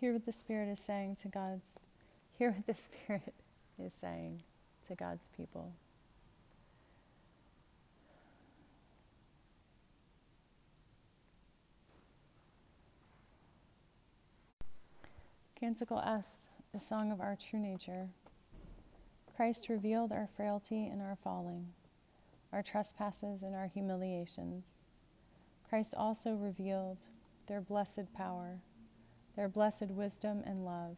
Hear 0.00 0.12
what 0.12 0.24
the 0.24 0.32
Spirit 0.32 0.68
is 0.68 0.78
saying 0.78 1.16
to 1.22 1.28
God's, 1.28 1.80
hear 2.38 2.52
what 2.52 2.66
the 2.66 2.74
Spirit 2.74 3.34
is 3.84 3.92
saying 4.00 4.40
to 4.86 4.94
God's 4.94 5.28
people. 5.36 5.72
Canticle 15.58 15.98
S, 15.98 16.46
a 16.74 16.78
song 16.78 17.10
of 17.10 17.20
our 17.20 17.34
true 17.34 17.58
nature. 17.58 18.06
Christ 19.34 19.68
revealed 19.68 20.12
our 20.12 20.28
frailty 20.36 20.86
and 20.86 21.02
our 21.02 21.16
falling, 21.24 21.66
our 22.52 22.62
trespasses 22.62 23.42
and 23.42 23.56
our 23.56 23.66
humiliations. 23.66 24.76
Christ 25.68 25.94
also 25.96 26.34
revealed 26.34 26.98
their 27.48 27.60
blessed 27.60 28.12
power 28.14 28.60
their 29.38 29.48
blessed 29.48 29.92
wisdom 29.92 30.42
and 30.46 30.64
love. 30.64 30.96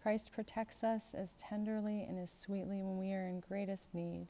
Christ 0.00 0.32
protects 0.32 0.82
us 0.82 1.12
as 1.12 1.34
tenderly 1.34 2.06
and 2.08 2.18
as 2.18 2.30
sweetly 2.30 2.82
when 2.82 2.96
we 2.96 3.12
are 3.12 3.26
in 3.26 3.40
greatest 3.40 3.92
need. 3.92 4.28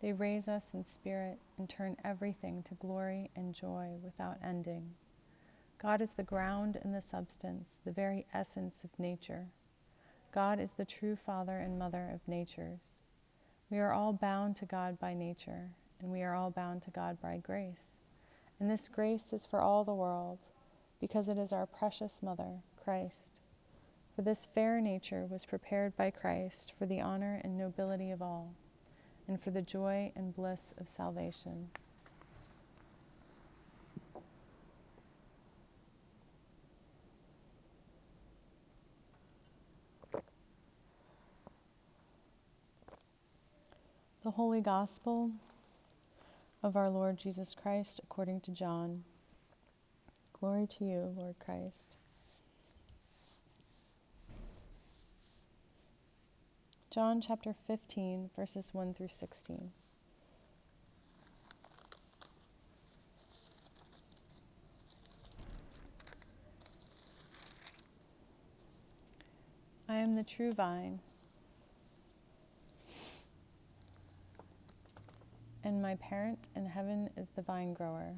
They 0.00 0.12
raise 0.12 0.46
us 0.46 0.74
in 0.74 0.84
spirit 0.84 1.40
and 1.58 1.68
turn 1.68 1.96
everything 2.04 2.62
to 2.62 2.76
glory 2.76 3.32
and 3.34 3.52
joy 3.52 3.96
without 4.00 4.36
ending. 4.44 4.94
God 5.82 6.00
is 6.00 6.12
the 6.12 6.22
ground 6.22 6.78
and 6.80 6.94
the 6.94 7.00
substance, 7.00 7.80
the 7.84 7.90
very 7.90 8.26
essence 8.32 8.84
of 8.84 8.96
nature. 9.00 9.48
God 10.30 10.60
is 10.60 10.70
the 10.70 10.84
true 10.84 11.16
father 11.16 11.58
and 11.58 11.80
mother 11.80 12.12
of 12.14 12.28
natures. 12.28 13.00
We 13.70 13.80
are 13.80 13.92
all 13.92 14.12
bound 14.12 14.54
to 14.56 14.66
God 14.66 15.00
by 15.00 15.14
nature, 15.14 15.68
and 15.98 16.12
we 16.12 16.22
are 16.22 16.36
all 16.36 16.52
bound 16.52 16.82
to 16.82 16.90
God 16.90 17.20
by 17.20 17.38
grace. 17.38 17.96
And 18.60 18.70
this 18.70 18.88
grace 18.88 19.32
is 19.32 19.44
for 19.44 19.60
all 19.60 19.82
the 19.82 19.92
world 19.92 20.38
because 21.00 21.28
it 21.28 21.38
is 21.38 21.52
our 21.52 21.66
precious 21.66 22.22
Mother, 22.22 22.62
Christ. 22.82 23.32
For 24.16 24.22
this 24.22 24.46
fair 24.46 24.80
nature 24.80 25.26
was 25.30 25.44
prepared 25.44 25.96
by 25.96 26.10
Christ 26.10 26.72
for 26.78 26.86
the 26.86 27.00
honor 27.00 27.40
and 27.44 27.56
nobility 27.56 28.10
of 28.10 28.20
all, 28.20 28.52
and 29.28 29.40
for 29.40 29.50
the 29.50 29.62
joy 29.62 30.10
and 30.16 30.34
bliss 30.34 30.74
of 30.78 30.88
salvation. 30.88 31.70
The 44.24 44.32
Holy 44.32 44.60
Gospel 44.60 45.30
of 46.62 46.76
our 46.76 46.90
Lord 46.90 47.16
Jesus 47.16 47.54
Christ 47.54 48.00
according 48.02 48.40
to 48.42 48.50
John. 48.50 49.04
Glory 50.40 50.68
to 50.68 50.84
you, 50.84 51.12
Lord 51.16 51.34
Christ. 51.44 51.96
John 56.90 57.20
chapter 57.20 57.54
15, 57.66 58.30
verses 58.36 58.72
1 58.72 58.94
through 58.94 59.08
16. 59.08 59.72
I 69.88 69.96
am 69.96 70.14
the 70.14 70.22
true 70.22 70.52
vine, 70.52 71.00
and 75.64 75.82
my 75.82 75.96
parent 75.96 76.46
in 76.54 76.66
heaven 76.66 77.10
is 77.16 77.26
the 77.34 77.42
vine 77.42 77.74
grower. 77.74 78.14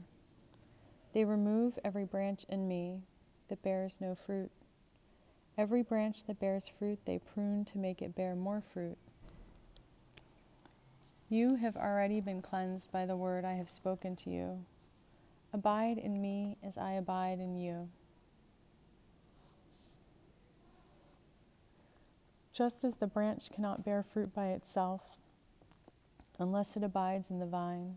They 1.13 1.25
remove 1.25 1.79
every 1.85 2.05
branch 2.05 2.45
in 2.49 2.69
me 2.69 3.03
that 3.49 3.63
bears 3.63 3.99
no 4.01 4.15
fruit. 4.15 4.51
Every 5.59 5.83
branch 5.83 6.25
that 6.25 6.39
bears 6.39 6.69
fruit 6.69 6.99
they 7.05 7.19
prune 7.19 7.65
to 7.67 7.79
make 7.79 8.01
it 8.01 8.15
bear 8.15 8.35
more 8.35 8.63
fruit. 8.73 8.97
You 11.29 11.57
have 11.57 11.77
already 11.77 12.21
been 12.21 12.43
cleansed 12.43 12.91
by 12.91 13.07
the 13.07 13.17
word 13.17 13.45
I 13.45 13.55
have 13.55 13.71
spoken 13.71 14.17
to 14.17 14.31
you. 14.31 14.65
Abide 15.53 15.99
in 15.99 16.21
me 16.21 16.57
as 16.63 16.79
I 16.79 16.93
abide 16.93 17.41
in 17.41 17.57
you. 17.57 17.89
Just 22.53 22.85
as 22.85 22.95
the 22.97 23.07
branch 23.07 23.51
cannot 23.51 23.85
bear 23.85 24.03
fruit 24.03 24.35
by 24.35 24.49
itself 24.49 25.03
unless 26.39 26.77
it 26.77 26.83
abides 26.83 27.31
in 27.31 27.39
the 27.39 27.47
vine, 27.47 27.97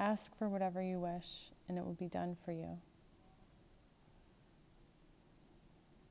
ask 0.00 0.34
for 0.38 0.48
whatever 0.48 0.82
you 0.82 0.98
wish, 0.98 1.50
and 1.68 1.76
it 1.76 1.84
will 1.84 1.92
be 1.92 2.08
done 2.08 2.34
for 2.44 2.52
you. 2.52 2.78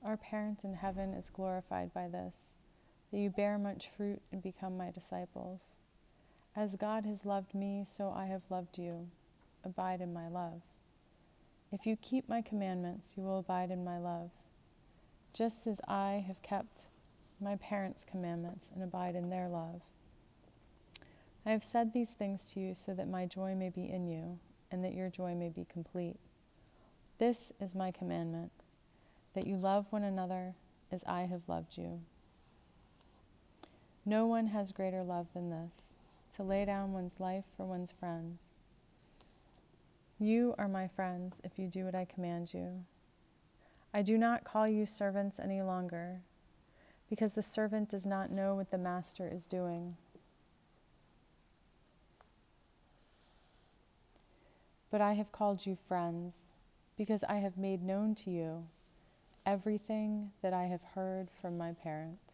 Our 0.04 0.16
parent 0.16 0.64
in 0.64 0.76
heaven 0.76 1.14
is 1.14 1.30
glorified 1.30 1.94
by 1.94 2.08
this, 2.08 2.36
that 3.12 3.18
you 3.18 3.32
bear 3.32 3.58
much 3.58 3.90
fruit 3.98 4.22
and 4.32 4.42
become 4.44 4.78
my 4.78 4.92
disciples. 4.92 5.76
As 6.56 6.76
God 6.76 7.06
has 7.06 7.26
loved 7.26 7.56
me, 7.56 7.84
so 7.92 8.12
I 8.16 8.28
have 8.28 8.44
loved 8.50 8.78
you. 8.78 9.08
Abide 9.66 10.02
in 10.02 10.14
my 10.14 10.28
love. 10.30 10.62
If 11.72 11.86
you 11.86 11.98
keep 11.98 12.30
my 12.30 12.42
commandments, 12.42 13.14
you 13.18 13.24
will 13.24 13.40
abide 13.40 13.72
in 13.72 13.84
my 13.84 13.98
love, 13.98 14.30
just 15.34 15.68
as 15.68 15.82
I 15.88 16.24
have 16.28 16.42
kept 16.42 16.88
my 17.42 17.56
parents' 17.58 18.06
commandments 18.06 18.72
and 18.74 18.84
abide 18.84 19.16
in 19.16 19.30
their 19.30 19.50
love. 19.50 19.82
I 21.46 21.52
have 21.52 21.64
said 21.64 21.94
these 21.94 22.12
things 22.12 22.52
to 22.52 22.60
you 22.60 22.76
so 22.76 22.94
that 22.94 23.08
my 23.08 23.26
joy 23.26 23.56
may 23.56 23.70
be 23.70 23.90
in 23.90 24.08
you, 24.08 24.38
and 24.72 24.84
that 24.84 24.94
your 24.94 25.10
joy 25.10 25.34
may 25.34 25.50
be 25.50 25.66
complete. 25.66 26.18
This 27.18 27.52
is 27.60 27.76
my 27.76 27.92
commandment 27.92 28.52
that 29.34 29.48
you 29.48 29.58
love 29.58 29.86
one 29.90 30.04
another 30.04 30.54
as 30.92 31.04
I 31.06 31.22
have 31.22 31.48
loved 31.48 31.78
you. 31.78 32.00
No 34.06 34.26
one 34.26 34.48
has 34.48 34.72
greater 34.72 35.04
love 35.04 35.28
than 35.34 35.50
this 35.50 35.94
to 36.36 36.44
lay 36.44 36.66
down 36.66 36.94
one's 36.94 37.20
life 37.20 37.46
for 37.56 37.66
one's 37.66 37.92
friends. 37.92 38.56
You 40.20 40.56
are 40.58 40.68
my 40.68 40.88
friends 40.88 41.42
if 41.44 41.58
you 41.58 41.68
do 41.68 41.86
what 41.86 41.96
I 41.96 42.06
command 42.06 42.54
you. 42.54 42.84
I 43.94 44.02
do 44.02 44.18
not 44.18 44.44
call 44.44 44.68
you 44.68 44.86
servants 44.86 45.40
any 45.40 45.62
longer, 45.62 46.22
because 47.10 47.32
the 47.32 47.42
servant 47.42 47.90
does 47.90 48.06
not 48.06 48.32
know 48.32 48.56
what 48.56 48.70
the 48.70 48.78
master 48.78 49.28
is 49.28 49.48
doing. 49.48 49.96
But 54.92 55.02
I 55.02 55.14
have 55.14 55.32
called 55.32 55.66
you 55.66 55.78
friends, 55.88 56.48
because 56.98 57.24
I 57.24 57.36
have 57.36 57.58
made 57.58 57.84
known 57.84 58.16
to 58.16 58.30
you 58.30 58.66
everything 59.46 60.32
that 60.42 60.54
I 60.54 60.66
have 60.66 60.82
heard 60.96 61.30
from 61.42 61.58
my 61.58 61.74
parent. 61.74 62.34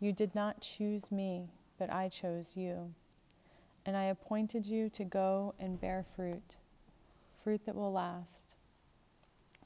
You 0.00 0.12
did 0.12 0.34
not 0.34 0.60
choose 0.60 1.10
me, 1.10 1.48
but 1.78 1.90
I 1.90 2.08
chose 2.08 2.56
you, 2.56 2.94
and 3.86 3.96
I 3.96 4.04
appointed 4.04 4.66
you 4.66 4.88
to 4.90 5.04
go 5.04 5.54
and 5.58 5.80
bear 5.80 6.04
fruit 6.14 6.56
fruit 7.42 7.64
that 7.66 7.74
will 7.74 7.92
last, 7.92 8.54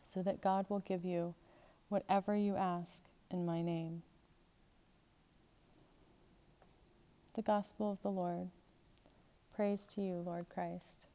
so 0.02 0.22
that 0.22 0.40
God 0.40 0.66
will 0.68 0.80
give 0.80 1.04
you 1.04 1.34
whatever 1.88 2.34
you 2.34 2.56
ask 2.56 3.04
in 3.30 3.44
my 3.44 3.62
name. 3.62 4.02
The 7.34 7.42
Gospel 7.42 7.92
of 7.92 8.00
the 8.02 8.10
Lord. 8.10 8.48
Praise 9.54 9.86
to 9.88 10.00
you, 10.00 10.22
Lord 10.24 10.46
Christ. 10.48 11.05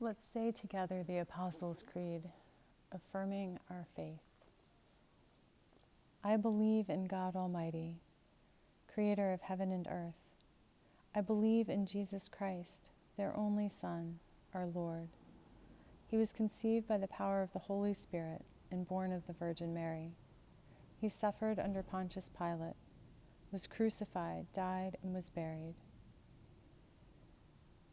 Let's 0.00 0.24
say 0.32 0.52
together 0.52 1.02
the 1.02 1.18
Apostles' 1.18 1.82
Creed, 1.92 2.22
affirming 2.92 3.58
our 3.68 3.84
faith. 3.96 4.20
I 6.22 6.36
believe 6.36 6.88
in 6.88 7.06
God 7.06 7.34
Almighty 7.34 7.96
creator 8.98 9.32
of 9.32 9.40
heaven 9.40 9.70
and 9.70 9.86
earth. 9.88 10.14
I 11.14 11.20
believe 11.20 11.68
in 11.68 11.86
Jesus 11.86 12.28
Christ, 12.28 12.90
their 13.16 13.36
only 13.36 13.68
Son, 13.68 14.18
our 14.54 14.66
Lord. 14.66 15.08
He 16.08 16.16
was 16.16 16.32
conceived 16.32 16.88
by 16.88 16.98
the 16.98 17.06
power 17.06 17.42
of 17.42 17.52
the 17.52 17.60
Holy 17.60 17.94
Spirit 17.94 18.42
and 18.72 18.88
born 18.88 19.12
of 19.12 19.24
the 19.26 19.34
Virgin 19.34 19.72
Mary. 19.72 20.10
He 21.00 21.08
suffered 21.08 21.60
under 21.60 21.82
Pontius 21.82 22.28
Pilate, 22.36 22.74
was 23.52 23.68
crucified, 23.68 24.46
died, 24.52 24.96
and 25.02 25.14
was 25.14 25.30
buried. 25.30 25.74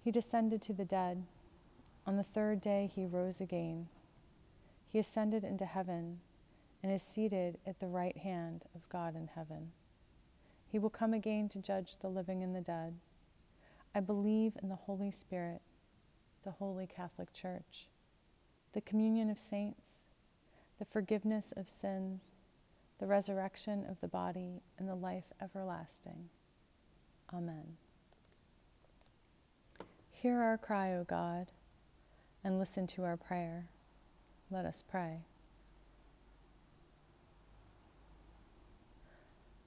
He 0.03 0.11
descended 0.11 0.61
to 0.63 0.73
the 0.73 0.85
dead. 0.85 1.23
On 2.07 2.17
the 2.17 2.23
third 2.23 2.61
day 2.61 2.89
he 2.93 3.05
rose 3.05 3.41
again. 3.41 3.87
He 4.87 4.99
ascended 4.99 5.43
into 5.43 5.65
heaven 5.65 6.19
and 6.83 6.91
is 6.91 7.01
seated 7.01 7.57
at 7.65 7.79
the 7.79 7.87
right 7.87 8.15
hand 8.15 8.63
of 8.75 8.87
God 8.89 9.15
in 9.15 9.27
heaven. 9.27 9.71
He 10.67 10.77
will 10.77 10.89
come 10.89 11.13
again 11.13 11.49
to 11.49 11.59
judge 11.59 11.97
the 11.97 12.09
living 12.09 12.43
and 12.43 12.55
the 12.55 12.61
dead. 12.61 12.93
I 13.95 14.01
believe 14.01 14.57
in 14.61 14.69
the 14.69 14.75
Holy 14.75 15.09
Spirit, 15.09 15.61
the 16.43 16.51
Holy 16.51 16.85
Catholic 16.85 17.33
Church, 17.33 17.87
the 18.73 18.81
communion 18.81 19.29
of 19.29 19.39
saints, 19.39 20.07
the 20.77 20.85
forgiveness 20.85 21.53
of 21.57 21.67
sins, 21.67 22.21
the 22.99 23.07
resurrection 23.07 23.85
of 23.89 23.99
the 24.01 24.07
body, 24.07 24.61
and 24.77 24.87
the 24.87 24.95
life 24.95 25.31
everlasting. 25.41 26.29
Amen. 27.33 27.77
Hear 30.11 30.41
our 30.41 30.57
cry, 30.57 30.93
O 30.93 31.03
God, 31.03 31.47
and 32.45 32.59
listen 32.59 32.85
to 32.85 33.03
our 33.03 33.17
prayer. 33.17 33.65
Let 34.51 34.65
us 34.65 34.83
pray. 34.89 35.25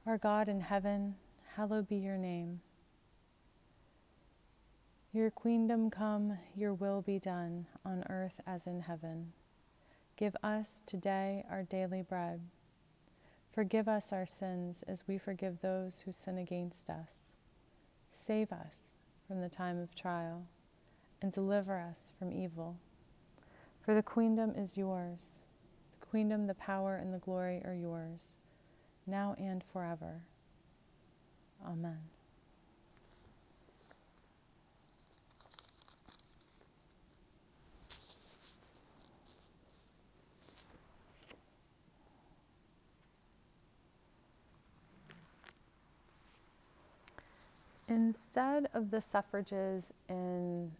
Our 0.07 0.17
God 0.17 0.49
in 0.49 0.61
heaven, 0.61 1.17
hallowed 1.57 1.89
be 1.89 1.97
your 1.97 2.17
name. 2.17 2.61
Your 5.13 5.31
kingdom 5.31 5.91
come, 5.91 6.39
your 6.57 6.73
will 6.73 7.03
be 7.03 7.19
done, 7.19 7.67
on 7.85 8.05
earth 8.09 8.41
as 8.47 8.67
in 8.69 8.81
heaven. 8.81 9.33
Give 10.17 10.37
us 10.45 10.83
today 10.87 11.45
our 11.51 11.65
daily 11.65 12.03
bread. 12.03 12.41
Forgive 13.53 13.89
us 13.89 14.13
our 14.13 14.27
sins 14.27 14.85
as 14.87 15.03
we 15.09 15.19
forgive 15.19 15.61
those 15.61 16.01
who 16.01 16.13
sin 16.13 16.39
against 16.39 16.89
us. 16.91 17.33
Save 18.13 18.53
us 18.53 18.77
from 19.27 19.41
the 19.41 19.49
time 19.49 19.81
of 19.81 19.95
trial, 19.97 20.47
and 21.23 21.33
deliver 21.33 21.79
us 21.79 22.13
from 22.19 22.33
evil. 22.33 22.77
For 23.83 23.95
the 23.95 24.03
kingdom 24.03 24.55
is 24.57 24.77
yours. 24.77 25.41
The 26.01 26.07
kingdom, 26.07 26.47
the 26.47 26.55
power, 26.55 26.97
and 26.97 27.13
the 27.15 27.19
glory 27.19 27.63
are 27.65 27.75
yours 27.75 28.35
now 29.09 29.35
and 29.39 29.65
forever. 29.73 30.21
Amen. 31.67 31.99
Instead 47.89 48.69
of 48.75 48.91
the 48.91 49.01
suffrages 49.01 49.85
in 50.11 50.71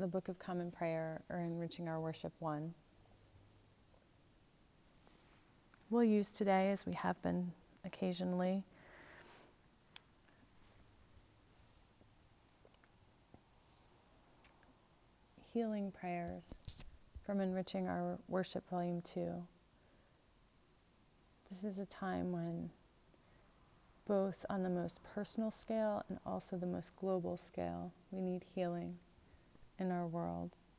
the 0.00 0.06
Book 0.06 0.28
of 0.28 0.38
Common 0.38 0.70
Prayer 0.70 1.20
or 1.28 1.40
Enriching 1.40 1.86
Our 1.86 2.00
Worship 2.00 2.32
1, 2.38 2.72
we'll 5.90 6.04
use 6.04 6.28
today, 6.28 6.70
as 6.70 6.86
we 6.86 6.94
have 6.94 7.20
been 7.22 7.52
occasionally, 7.84 8.64
healing 15.52 15.92
prayers 15.92 16.46
from 17.26 17.42
Enriching 17.42 17.86
Our 17.86 18.18
Worship 18.28 18.66
Volume 18.70 19.02
2. 19.02 19.30
This 21.50 21.62
is 21.62 21.78
a 21.78 21.84
time 21.84 22.32
when, 22.32 22.70
both 24.08 24.46
on 24.48 24.62
the 24.62 24.70
most 24.70 25.00
personal 25.14 25.50
scale 25.50 26.02
and 26.08 26.18
also 26.24 26.56
the 26.56 26.64
most 26.64 26.96
global 26.96 27.36
scale, 27.36 27.92
we 28.10 28.22
need 28.22 28.46
healing 28.54 28.96
in 29.80 29.90
our 29.90 30.06
worlds. 30.06 30.69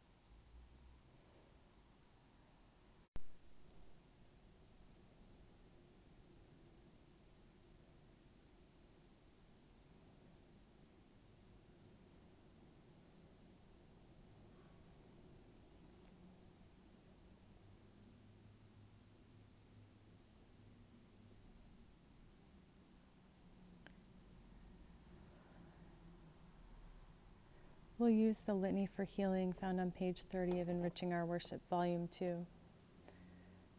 We'll 28.02 28.10
use 28.10 28.40
the 28.40 28.56
Litany 28.56 28.88
for 28.88 29.04
Healing 29.04 29.54
found 29.54 29.80
on 29.80 29.92
page 29.92 30.24
30 30.24 30.62
of 30.62 30.70
Enriching 30.70 31.14
Our 31.14 31.24
Worship, 31.24 31.62
Volume 31.70 32.08
2. 32.08 32.44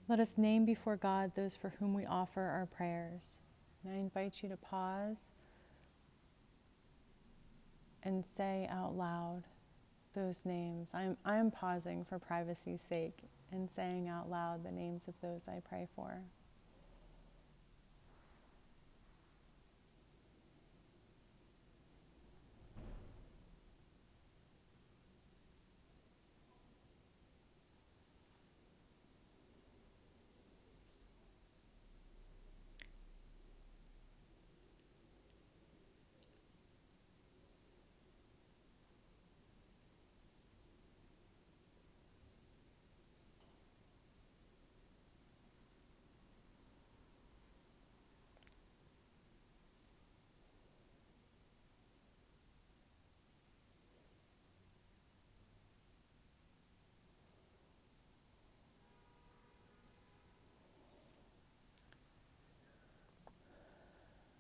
Let 0.07 0.21
us 0.21 0.39
name 0.39 0.65
before 0.65 0.95
God 0.97 1.33
those 1.35 1.57
for 1.57 1.71
whom 1.71 1.93
we 1.93 2.05
offer 2.05 2.41
our 2.41 2.67
prayers. 2.67 3.25
And 3.83 3.93
I 3.93 3.97
invite 3.97 4.41
you 4.41 4.49
to 4.51 4.57
pause 4.57 5.19
and 8.05 8.23
say 8.37 8.69
out 8.71 8.97
loud 8.97 9.43
those 10.15 10.45
names. 10.45 10.93
I'm, 10.95 11.17
I'm 11.25 11.51
pausing 11.51 12.05
for 12.05 12.21
privacy's 12.21 12.79
sake 12.89 13.19
and 13.51 13.69
saying 13.75 14.07
out 14.07 14.31
loud 14.31 14.63
the 14.65 14.71
names 14.71 15.09
of 15.09 15.15
those 15.21 15.41
I 15.49 15.59
pray 15.69 15.89
for. 15.97 16.23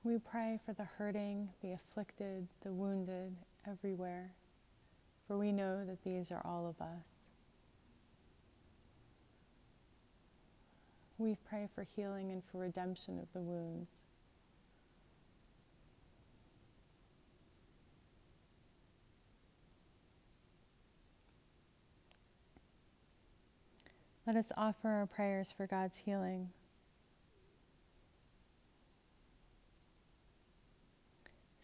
We 0.05 0.19
pray 0.19 0.59
for 0.67 0.73
the 0.73 0.85
hurting, 0.99 1.49
the 1.63 1.73
afflicted, 1.75 2.49
the 2.65 2.73
wounded 2.73 3.37
everywhere, 3.69 4.33
for 5.29 5.39
we 5.39 5.53
know 5.53 5.85
that 5.85 6.03
these 6.03 6.33
are 6.33 6.43
all 6.45 6.67
of 6.67 6.85
us. 6.85 7.05
We 11.19 11.37
pray 11.49 11.69
for 11.73 11.87
healing 11.95 12.33
and 12.33 12.43
for 12.51 12.59
redemption 12.59 13.21
of 13.21 13.33
the 13.33 13.41
wounds. 13.41 13.91
Let 24.27 24.35
us 24.35 24.51
offer 24.57 24.89
our 24.89 25.07
prayers 25.07 25.53
for 25.57 25.69
God's 25.69 25.99
healing. 25.99 26.51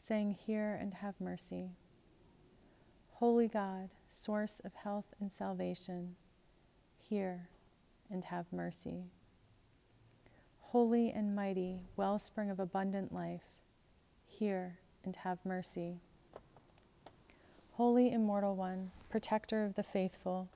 Saying, 0.09 0.31
Hear 0.47 0.79
and 0.81 0.95
have 0.95 1.21
mercy. 1.21 1.69
Holy 3.13 3.47
God, 3.47 3.91
source 4.09 4.59
of 4.65 4.73
health 4.73 5.05
and 5.21 5.31
salvation, 5.31 6.17
hear 6.97 7.47
and 8.11 8.25
have 8.25 8.51
mercy. 8.51 9.05
Holy 10.61 11.11
and 11.11 11.37
mighty, 11.37 11.83
wellspring 11.97 12.49
of 12.49 12.59
abundant 12.59 13.13
life, 13.13 13.43
hear 14.25 14.79
and 15.05 15.15
have 15.15 15.45
mercy. 15.45 16.01
Holy 17.73 18.11
Immortal 18.11 18.57
One, 18.57 18.91
protector 19.11 19.63
of 19.63 19.75
the 19.75 19.83
faithful, 19.83 20.49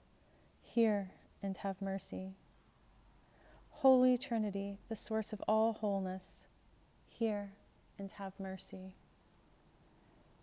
hear 0.63 1.11
and 1.43 1.59
have 1.59 1.83
mercy. 1.83 2.33
Holy 3.69 4.17
Trinity, 4.17 4.79
the 4.89 4.97
source 4.97 5.35
of 5.35 5.43
all 5.47 5.75
wholeness, 5.75 6.47
hear 7.07 7.53
and 7.99 8.11
have 8.13 8.33
mercy. 8.41 8.95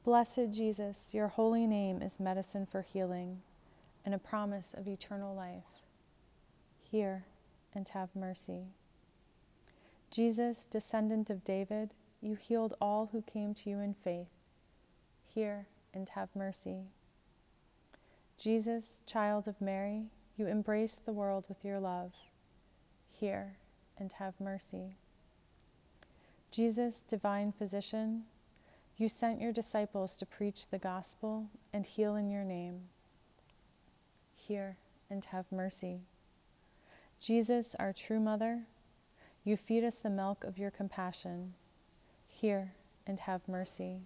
Blessed 0.05 0.51
Jesus, 0.51 1.13
your 1.13 1.27
holy 1.27 1.67
name 1.67 2.01
is 2.01 2.21
medicine 2.21 2.65
for 2.65 2.81
healing 2.81 3.41
and 4.05 4.15
a 4.15 4.17
promise 4.17 4.73
of 4.73 4.88
eternal 4.88 5.35
life. 5.35 5.83
Hear 6.89 7.25
and 7.73 7.85
have 7.89 8.15
mercy. 8.15 8.63
Jesus, 10.09 10.65
descendant 10.67 11.29
of 11.29 11.43
David, 11.43 11.93
you 12.21 12.35
healed 12.35 12.75
all 12.79 13.07
who 13.12 13.21
came 13.21 13.53
to 13.55 13.69
you 13.69 13.79
in 13.79 13.93
faith. 13.93 14.29
Hear 15.27 15.67
and 15.93 16.07
have 16.07 16.33
mercy. 16.33 16.85
Jesus, 18.38 19.01
child 19.05 19.49
of 19.49 19.59
Mary, 19.59 20.05
you 20.38 20.47
embraced 20.47 21.05
the 21.05 21.13
world 21.13 21.45
with 21.49 21.65
your 21.65 21.79
love. 21.79 22.13
Hear 23.12 23.57
and 23.97 24.13
have 24.13 24.39
mercy. 24.39 24.95
Jesus, 26.51 27.01
divine 27.01 27.51
physician, 27.51 28.23
you 28.99 29.07
sent 29.07 29.39
your 29.39 29.53
disciples 29.53 30.17
to 30.17 30.25
preach 30.25 30.67
the 30.67 30.77
gospel 30.77 31.45
and 31.71 31.85
heal 31.85 32.17
in 32.17 32.29
your 32.29 32.43
name. 32.43 32.81
Hear 34.35 34.75
and 35.09 35.23
have 35.23 35.49
mercy. 35.53 36.01
Jesus, 37.21 37.77
our 37.79 37.93
true 37.93 38.19
mother, 38.19 38.62
you 39.45 39.55
feed 39.55 39.85
us 39.85 39.95
the 39.95 40.09
milk 40.09 40.43
of 40.43 40.57
your 40.57 40.69
compassion. 40.69 41.53
Hear 42.27 42.73
and 43.07 43.17
have 43.21 43.47
mercy. 43.47 44.01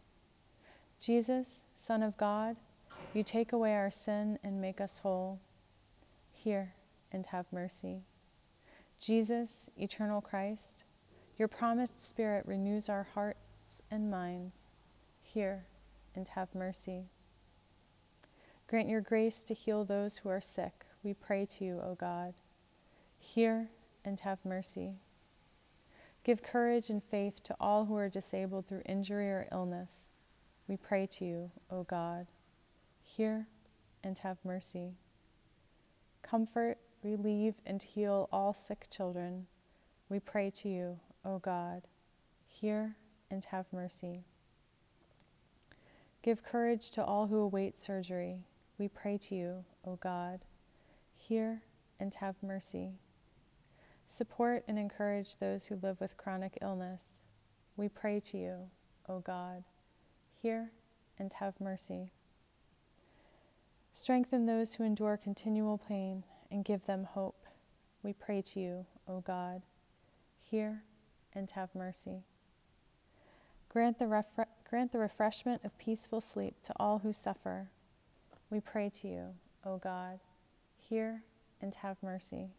Jesus, 0.99 1.65
Son 1.73 2.03
of 2.03 2.15
God, 2.15 2.55
you 3.15 3.23
take 3.23 3.51
away 3.53 3.73
our 3.73 3.89
sin 3.89 4.37
and 4.43 4.61
make 4.61 4.79
us 4.79 4.99
whole. 4.99 5.39
Hear 6.33 6.71
and 7.11 7.25
have 7.25 7.47
mercy. 7.51 8.03
Jesus, 8.99 9.71
eternal 9.75 10.21
Christ, 10.21 10.83
your 11.39 11.47
promised 11.47 12.07
Spirit 12.07 12.45
renews 12.45 12.89
our 12.89 13.07
hearts 13.15 13.81
and 13.89 14.11
minds 14.11 14.67
hear 15.33 15.65
and 16.15 16.27
have 16.27 16.53
mercy. 16.53 17.09
Grant 18.67 18.87
your 18.87 19.01
grace 19.01 19.43
to 19.45 19.53
heal 19.55 19.83
those 19.83 20.15
who 20.15 20.29
are 20.29 20.41
sick, 20.41 20.85
we 21.03 21.15
pray 21.15 21.45
to 21.45 21.65
you, 21.65 21.81
O 21.83 21.95
God. 21.95 22.35
Hear 23.17 23.67
and 24.05 24.19
have 24.19 24.37
mercy. 24.45 24.93
Give 26.23 26.43
courage 26.43 26.91
and 26.91 27.03
faith 27.03 27.41
to 27.43 27.55
all 27.59 27.83
who 27.83 27.95
are 27.95 28.09
disabled 28.09 28.67
through 28.67 28.83
injury 28.85 29.29
or 29.31 29.47
illness. 29.51 30.09
We 30.67 30.77
pray 30.77 31.07
to 31.07 31.25
you, 31.25 31.51
O 31.71 31.83
God. 31.83 32.27
Hear 33.03 33.47
and 34.03 34.17
have 34.19 34.37
mercy. 34.45 34.93
Comfort, 36.21 36.77
relieve, 37.01 37.55
and 37.65 37.81
heal 37.81 38.29
all 38.31 38.53
sick 38.53 38.85
children. 38.91 39.47
We 40.09 40.19
pray 40.19 40.51
to 40.51 40.69
you, 40.69 40.99
O 41.25 41.39
God. 41.39 41.81
Hear 42.47 42.95
and 43.31 43.43
have 43.45 43.65
mercy. 43.73 44.23
Give 46.23 46.41
courage 46.41 46.89
to 46.91 47.03
all 47.03 47.27
who 47.27 47.39
await 47.39 47.77
surgery. 47.77 48.45
We 48.77 48.87
pray 48.87 49.17
to 49.17 49.35
you, 49.35 49.65
O 49.85 49.97
God. 49.97 50.39
Hear 51.15 51.61
and 51.99 52.13
have 52.13 52.41
mercy. 52.41 52.93
Support 54.07 54.63
and 54.69 54.79
encourage 54.79 55.35
those 55.35 55.65
who 55.65 55.75
live 55.75 55.99
with 55.99 56.15
chronic 56.15 56.57
illness. 56.61 57.25
We 57.75 57.89
pray 57.89 58.21
to 58.21 58.37
you, 58.37 58.69
O 59.09 59.19
God. 59.19 59.65
Hear 60.41 60.71
and 61.19 61.33
have 61.33 61.59
mercy. 61.59 62.13
Strengthen 63.91 64.45
those 64.45 64.73
who 64.73 64.85
endure 64.85 65.17
continual 65.17 65.77
pain 65.77 66.23
and 66.51 66.63
give 66.63 66.85
them 66.85 67.03
hope. 67.03 67.45
We 68.01 68.13
pray 68.13 68.41
to 68.43 68.59
you, 68.61 68.85
O 69.09 69.19
God. 69.19 69.61
Hear 70.41 70.83
and 71.33 71.49
have 71.51 71.75
mercy. 71.75 72.23
Grant 73.67 73.99
the, 73.99 74.05
refre- 74.05 74.45
grant 74.73 74.91
the 74.91 74.97
refreshment 74.97 75.63
of 75.63 75.77
peaceful 75.77 76.19
sleep 76.19 76.59
to 76.63 76.73
all 76.79 76.97
who 76.97 77.13
suffer. 77.13 77.69
We 78.49 78.59
pray 78.59 78.89
to 79.01 79.07
you, 79.07 79.35
O 79.63 79.77
God. 79.77 80.19
Hear 80.79 81.21
and 81.61 81.75
have 81.75 82.01
mercy. 82.01 82.49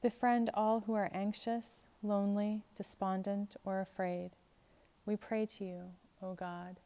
Befriend 0.00 0.48
all 0.54 0.80
who 0.80 0.94
are 0.94 1.10
anxious, 1.12 1.84
lonely, 2.02 2.62
despondent, 2.74 3.56
or 3.62 3.80
afraid. 3.82 4.30
We 5.04 5.16
pray 5.16 5.44
to 5.44 5.64
you, 5.66 5.82
O 6.22 6.32
God. 6.32 6.80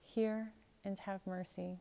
Hear 0.00 0.50
and 0.86 0.98
have 1.00 1.20
mercy. 1.26 1.78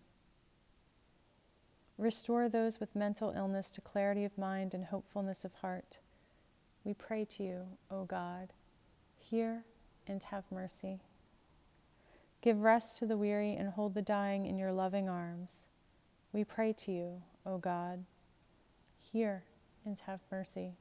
Restore 1.97 2.49
those 2.49 2.81
with 2.81 2.97
mental 2.97 3.31
illness 3.31 3.71
to 3.71 3.79
clarity 3.79 4.25
of 4.25 4.37
mind 4.37 4.73
and 4.73 4.83
hopefulness 4.83 5.45
of 5.45 5.53
heart. 5.53 5.99
We 6.85 6.93
pray 6.93 7.25
to 7.25 7.43
you, 7.43 7.67
O 7.89 8.05
God. 8.05 8.51
Hear 9.17 9.63
and 10.07 10.21
have 10.23 10.43
mercy. 10.51 10.99
Give 12.41 12.61
rest 12.61 12.99
to 12.99 13.05
the 13.05 13.17
weary 13.17 13.55
and 13.55 13.69
hold 13.69 13.93
the 13.93 14.01
dying 14.01 14.45
in 14.45 14.57
your 14.57 14.73
loving 14.73 15.07
arms. 15.07 15.67
We 16.33 16.43
pray 16.43 16.73
to 16.73 16.91
you, 16.91 17.21
O 17.45 17.57
God. 17.57 18.03
Hear 18.97 19.43
and 19.85 19.99
have 20.01 20.19
mercy. 20.29 20.75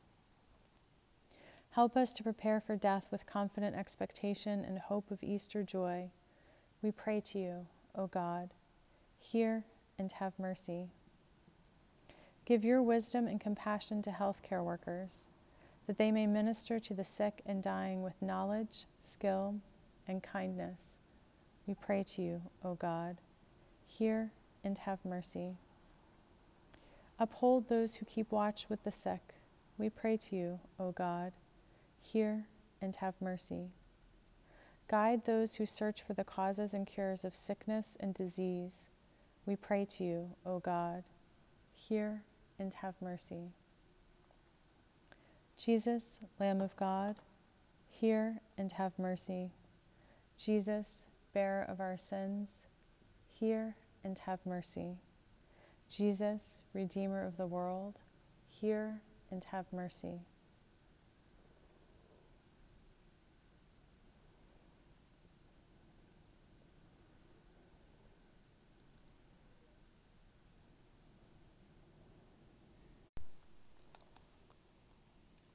Help 1.71 1.97
us 1.97 2.12
to 2.15 2.23
prepare 2.23 2.61
for 2.61 2.77
death 2.77 3.07
with 3.11 3.25
confident 3.25 3.77
expectation 3.77 4.65
and 4.65 4.79
hope 4.79 5.11
of 5.11 5.23
Easter 5.23 5.62
joy. 5.62 6.11
We 6.83 6.91
pray 6.91 7.21
to 7.21 7.38
you, 7.38 7.67
O 7.95 8.09
God. 8.09 8.51
Hear 9.21 9.65
and 9.99 10.11
have 10.12 10.38
mercy. 10.38 10.91
Give 12.45 12.65
your 12.65 12.83
wisdom 12.83 13.29
and 13.29 13.41
compassion 13.41 14.03
to 14.03 14.11
healthcare 14.11 14.65
workers, 14.65 15.29
that 15.87 15.99
they 15.99 16.11
may 16.11 16.27
minister 16.27 16.79
to 16.81 16.95
the 16.95 17.05
sick 17.05 17.42
and 17.47 17.62
dying 17.62 18.03
with 18.03 18.21
knowledge, 18.23 18.87
skill, 19.01 19.55
and 20.09 20.23
kindness. 20.23 20.99
We 21.66 21.75
pray 21.75 22.05
to 22.05 22.23
you, 22.23 22.42
O 22.64 22.75
God. 22.75 23.16
Hear 23.87 24.33
and 24.64 24.79
have 24.79 25.05
mercy. 25.05 25.57
Uphold 27.18 27.68
those 27.68 27.95
who 27.95 28.07
keep 28.07 28.33
watch 28.33 28.68
with 28.68 28.83
the 28.85 28.90
sick. 28.90 29.35
We 29.79 29.90
pray 29.90 30.16
to 30.16 30.37
you, 30.37 30.61
O 30.79 30.92
God. 30.92 31.33
Hear 32.01 32.47
and 32.81 32.97
have 32.97 33.14
mercy. 33.21 33.71
Guide 34.88 35.25
those 35.25 35.55
who 35.55 35.66
search 35.66 36.03
for 36.03 36.14
the 36.14 36.25
causes 36.25 36.75
and 36.75 36.87
cures 36.87 37.25
of 37.25 37.35
sickness 37.35 37.97
and 38.01 38.12
disease. 38.12 38.88
We 39.47 39.57
pray 39.57 39.85
to 39.87 40.05
you, 40.05 40.31
O 40.45 40.59
God. 40.59 41.05
Hear 41.75 42.23
and 42.59 42.75
have 42.75 42.95
mercy. 43.01 43.53
Jesus, 45.64 46.18
Lamb 46.40 46.61
of 46.61 46.75
God, 46.75 47.14
hear 47.88 48.40
and 48.59 48.72
have 48.72 48.98
mercy. 48.98 49.53
Jesus, 50.37 51.05
bearer 51.33 51.62
of 51.62 51.79
our 51.79 51.96
sins, 51.96 52.64
hear 53.33 53.77
and 54.03 54.18
have 54.18 54.44
mercy. 54.44 54.96
Jesus, 55.88 56.62
Redeemer 56.75 57.25
of 57.25 57.37
the 57.37 57.46
world, 57.46 58.01
hear 58.48 59.01
and 59.31 59.44
have 59.44 59.72
mercy. 59.72 60.18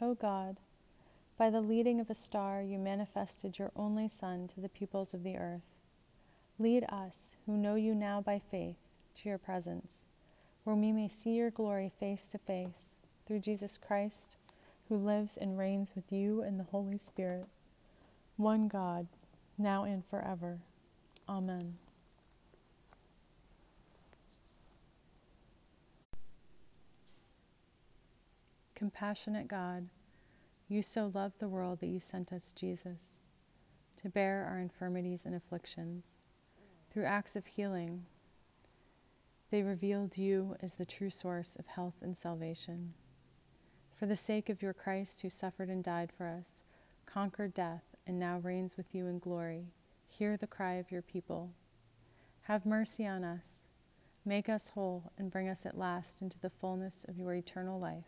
O 0.07 0.13
God, 0.13 0.55
by 1.37 1.49
the 1.49 1.59
leading 1.59 1.99
of 1.99 2.09
a 2.09 2.15
star 2.15 2.61
you 2.61 2.79
manifested 2.79 3.59
your 3.59 3.73
only 3.75 4.07
Son 4.07 4.47
to 4.47 4.61
the 4.61 4.69
peoples 4.69 5.13
of 5.13 5.21
the 5.21 5.35
earth. 5.35 5.75
Lead 6.57 6.85
us, 6.87 7.35
who 7.45 7.57
know 7.57 7.75
you 7.75 7.93
now 7.93 8.21
by 8.21 8.39
faith, 8.39 8.77
to 9.15 9.27
your 9.27 9.37
presence, 9.37 10.05
where 10.63 10.77
we 10.77 10.93
may 10.93 11.09
see 11.09 11.31
your 11.31 11.51
glory 11.51 11.91
face 11.99 12.25
to 12.27 12.37
face, 12.37 12.95
through 13.25 13.39
Jesus 13.39 13.77
Christ, 13.77 14.37
who 14.87 14.95
lives 14.95 15.35
and 15.35 15.57
reigns 15.57 15.93
with 15.93 16.09
you 16.09 16.41
in 16.41 16.57
the 16.57 16.63
Holy 16.63 16.97
Spirit, 16.97 17.49
one 18.37 18.69
God, 18.69 19.07
now 19.57 19.83
and 19.83 20.05
forever. 20.05 20.57
Amen. 21.27 21.77
Compassionate 28.73 29.49
God, 29.49 29.89
you 30.67 30.81
so 30.81 31.11
loved 31.13 31.39
the 31.39 31.47
world 31.47 31.79
that 31.79 31.87
you 31.87 31.99
sent 31.99 32.33
us 32.33 32.53
Jesus 32.53 33.01
to 33.97 34.09
bear 34.09 34.45
our 34.45 34.59
infirmities 34.59 35.25
and 35.25 35.35
afflictions. 35.35 36.17
Through 36.91 37.05
acts 37.05 37.35
of 37.35 37.45
healing, 37.45 38.05
they 39.49 39.63
revealed 39.63 40.17
you 40.17 40.55
as 40.61 40.75
the 40.75 40.85
true 40.85 41.09
source 41.09 41.55
of 41.55 41.65
health 41.67 41.95
and 42.01 42.15
salvation. 42.15 42.93
For 43.95 44.05
the 44.05 44.15
sake 44.15 44.49
of 44.49 44.61
your 44.61 44.73
Christ, 44.73 45.21
who 45.21 45.29
suffered 45.29 45.69
and 45.69 45.83
died 45.83 46.11
for 46.11 46.27
us, 46.27 46.63
conquered 47.05 47.53
death, 47.53 47.83
and 48.05 48.19
now 48.19 48.39
reigns 48.39 48.77
with 48.77 48.93
you 48.93 49.07
in 49.07 49.19
glory, 49.19 49.71
hear 50.09 50.37
the 50.37 50.47
cry 50.47 50.73
of 50.73 50.91
your 50.91 51.01
people. 51.01 51.49
Have 52.41 52.65
mercy 52.65 53.07
on 53.07 53.23
us, 53.23 53.65
make 54.25 54.49
us 54.49 54.67
whole, 54.67 55.11
and 55.17 55.31
bring 55.31 55.49
us 55.49 55.65
at 55.65 55.77
last 55.77 56.21
into 56.21 56.39
the 56.39 56.49
fullness 56.49 57.05
of 57.07 57.17
your 57.17 57.33
eternal 57.33 57.79
life. 57.79 58.05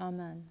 Amen. 0.00 0.44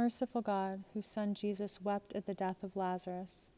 Merciful 0.00 0.40
God, 0.40 0.82
whose 0.94 1.04
Son 1.04 1.34
Jesus 1.34 1.82
wept 1.82 2.14
at 2.14 2.24
the 2.24 2.32
death 2.32 2.64
of 2.64 2.74
Lazarus, 2.74 3.50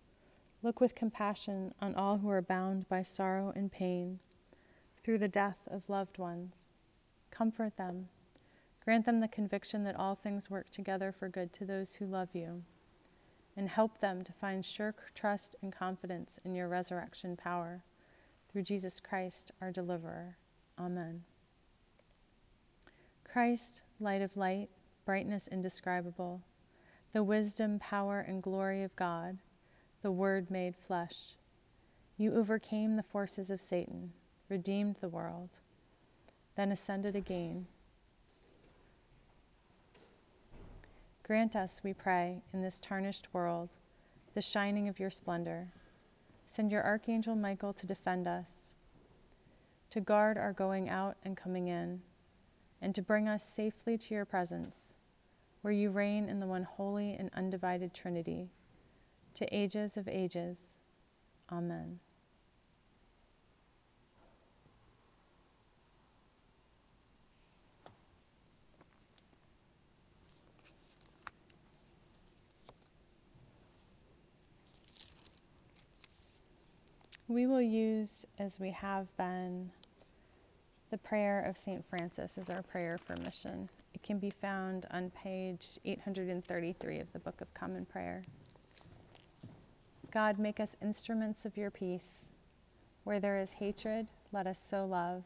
look 0.60 0.80
with 0.80 0.92
compassion 0.92 1.72
on 1.80 1.94
all 1.94 2.18
who 2.18 2.28
are 2.30 2.42
bound 2.42 2.88
by 2.88 3.00
sorrow 3.02 3.52
and 3.54 3.70
pain 3.70 4.18
through 5.04 5.18
the 5.18 5.28
death 5.28 5.68
of 5.70 5.88
loved 5.88 6.18
ones. 6.18 6.68
Comfort 7.30 7.76
them 7.76 8.08
Grant 8.84 9.06
them 9.06 9.20
the 9.20 9.28
conviction 9.28 9.84
that 9.84 9.94
all 9.94 10.16
things 10.16 10.50
work 10.50 10.68
together 10.70 11.12
for 11.12 11.28
good 11.28 11.52
to 11.52 11.64
those 11.64 11.94
who 11.94 12.06
love 12.06 12.34
you, 12.34 12.64
and 13.56 13.68
help 13.68 13.98
them 13.98 14.24
to 14.24 14.32
find 14.32 14.66
sure 14.66 14.96
trust 15.14 15.54
and 15.62 15.72
confidence 15.72 16.40
in 16.44 16.56
your 16.56 16.66
resurrection 16.66 17.36
power. 17.36 17.80
Through 18.48 18.64
Jesus 18.64 18.98
Christ, 18.98 19.52
our 19.60 19.70
deliverer. 19.70 20.36
Amen. 20.76 21.22
Christ, 23.22 23.82
light 24.00 24.22
of 24.22 24.36
light, 24.36 24.70
brightness 25.04 25.48
indescribable, 25.48 26.40
the 27.12 27.22
wisdom, 27.22 27.78
power, 27.78 28.20
and 28.20 28.42
glory 28.42 28.82
of 28.82 28.96
God, 28.96 29.38
the 30.02 30.12
Word 30.12 30.50
made 30.50 30.76
flesh. 30.76 31.34
You 32.16 32.34
overcame 32.34 32.96
the 32.96 33.02
forces 33.02 33.50
of 33.50 33.60
Satan, 33.60 34.12
redeemed 34.48 34.96
the 35.00 35.08
world, 35.08 35.50
then 36.56 36.72
ascended 36.72 37.16
again 37.16 37.66
Grant 41.24 41.54
us, 41.54 41.84
we 41.84 41.94
pray, 41.94 42.42
in 42.52 42.62
this 42.62 42.80
tarnished 42.80 43.32
world, 43.32 43.68
the 44.34 44.42
shining 44.42 44.88
of 44.88 44.98
your 44.98 45.08
splendor. 45.08 45.68
Send 46.48 46.72
your 46.72 46.82
archangel 46.82 47.36
Michael 47.36 47.72
to 47.74 47.86
defend 47.86 48.26
us, 48.26 48.72
to 49.90 50.00
guard 50.00 50.36
our 50.36 50.52
going 50.52 50.88
out 50.88 51.16
and 51.24 51.36
coming 51.36 51.68
in, 51.68 52.02
and 52.80 52.92
to 52.96 53.02
bring 53.02 53.28
us 53.28 53.44
safely 53.44 53.96
to 53.96 54.14
your 54.14 54.24
presence, 54.24 54.81
where 55.62 55.72
you 55.72 55.90
reign 55.90 56.28
in 56.28 56.40
the 56.40 56.46
one 56.46 56.64
holy 56.64 57.14
and 57.14 57.30
undivided 57.34 57.94
Trinity, 57.94 58.50
to 59.34 59.46
ages 59.56 59.96
of 59.96 60.08
ages. 60.08 60.78
Amen. 61.50 61.98
We 77.28 77.46
will 77.46 77.62
use, 77.62 78.26
as 78.38 78.60
we 78.60 78.70
have 78.72 79.06
been, 79.16 79.70
the 80.92 80.98
prayer 80.98 81.42
of 81.48 81.56
St. 81.56 81.82
Francis 81.88 82.36
is 82.36 82.50
our 82.50 82.62
prayer 82.62 82.98
for 82.98 83.16
mission. 83.24 83.66
It 83.94 84.02
can 84.02 84.18
be 84.18 84.28
found 84.28 84.84
on 84.90 85.10
page 85.12 85.78
833 85.86 86.98
of 86.98 87.10
the 87.14 87.18
Book 87.18 87.40
of 87.40 87.54
Common 87.54 87.86
Prayer. 87.86 88.22
God, 90.12 90.38
make 90.38 90.60
us 90.60 90.76
instruments 90.82 91.46
of 91.46 91.56
your 91.56 91.70
peace. 91.70 92.28
Where 93.04 93.20
there 93.20 93.38
is 93.38 93.54
hatred, 93.54 94.06
let 94.32 94.46
us 94.46 94.60
sow 94.68 94.84
love. 94.84 95.24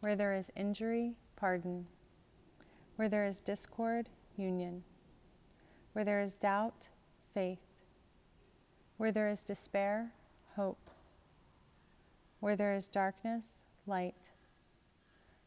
Where 0.00 0.16
there 0.16 0.34
is 0.34 0.50
injury, 0.56 1.14
pardon. 1.36 1.86
Where 2.96 3.08
there 3.08 3.24
is 3.24 3.38
discord, 3.38 4.08
union. 4.36 4.82
Where 5.92 6.04
there 6.04 6.20
is 6.20 6.34
doubt, 6.34 6.88
faith. 7.34 7.62
Where 8.96 9.12
there 9.12 9.28
is 9.28 9.44
despair, 9.44 10.10
hope. 10.56 10.90
Where 12.40 12.56
there 12.56 12.74
is 12.74 12.88
darkness, 12.88 13.46
light. 13.86 14.32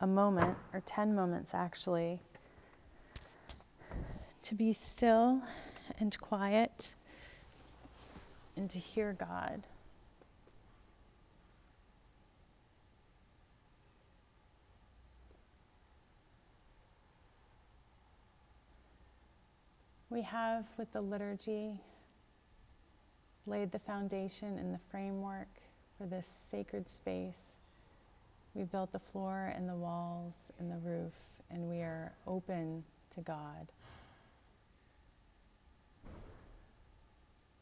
a 0.00 0.06
moment, 0.06 0.56
or 0.72 0.80
10 0.84 1.14
moments 1.14 1.54
actually, 1.54 2.20
to 4.42 4.54
be 4.54 4.72
still 4.72 5.40
and 5.98 6.18
quiet 6.20 6.94
and 8.56 8.70
to 8.70 8.78
hear 8.78 9.12
God. 9.12 9.62
We 20.08 20.22
have, 20.22 20.64
with 20.78 20.92
the 20.92 21.00
liturgy, 21.00 21.80
laid 23.46 23.72
the 23.72 23.78
foundation 23.80 24.58
and 24.58 24.72
the 24.72 24.80
framework 24.90 25.48
for 25.98 26.06
this 26.06 26.28
sacred 26.50 26.90
space. 26.90 27.55
We 28.56 28.64
built 28.64 28.90
the 28.90 28.98
floor 28.98 29.52
and 29.54 29.68
the 29.68 29.74
walls 29.74 30.32
and 30.58 30.70
the 30.70 30.78
roof, 30.78 31.12
and 31.50 31.68
we 31.68 31.80
are 31.82 32.14
open 32.26 32.82
to 33.14 33.20
God 33.20 33.70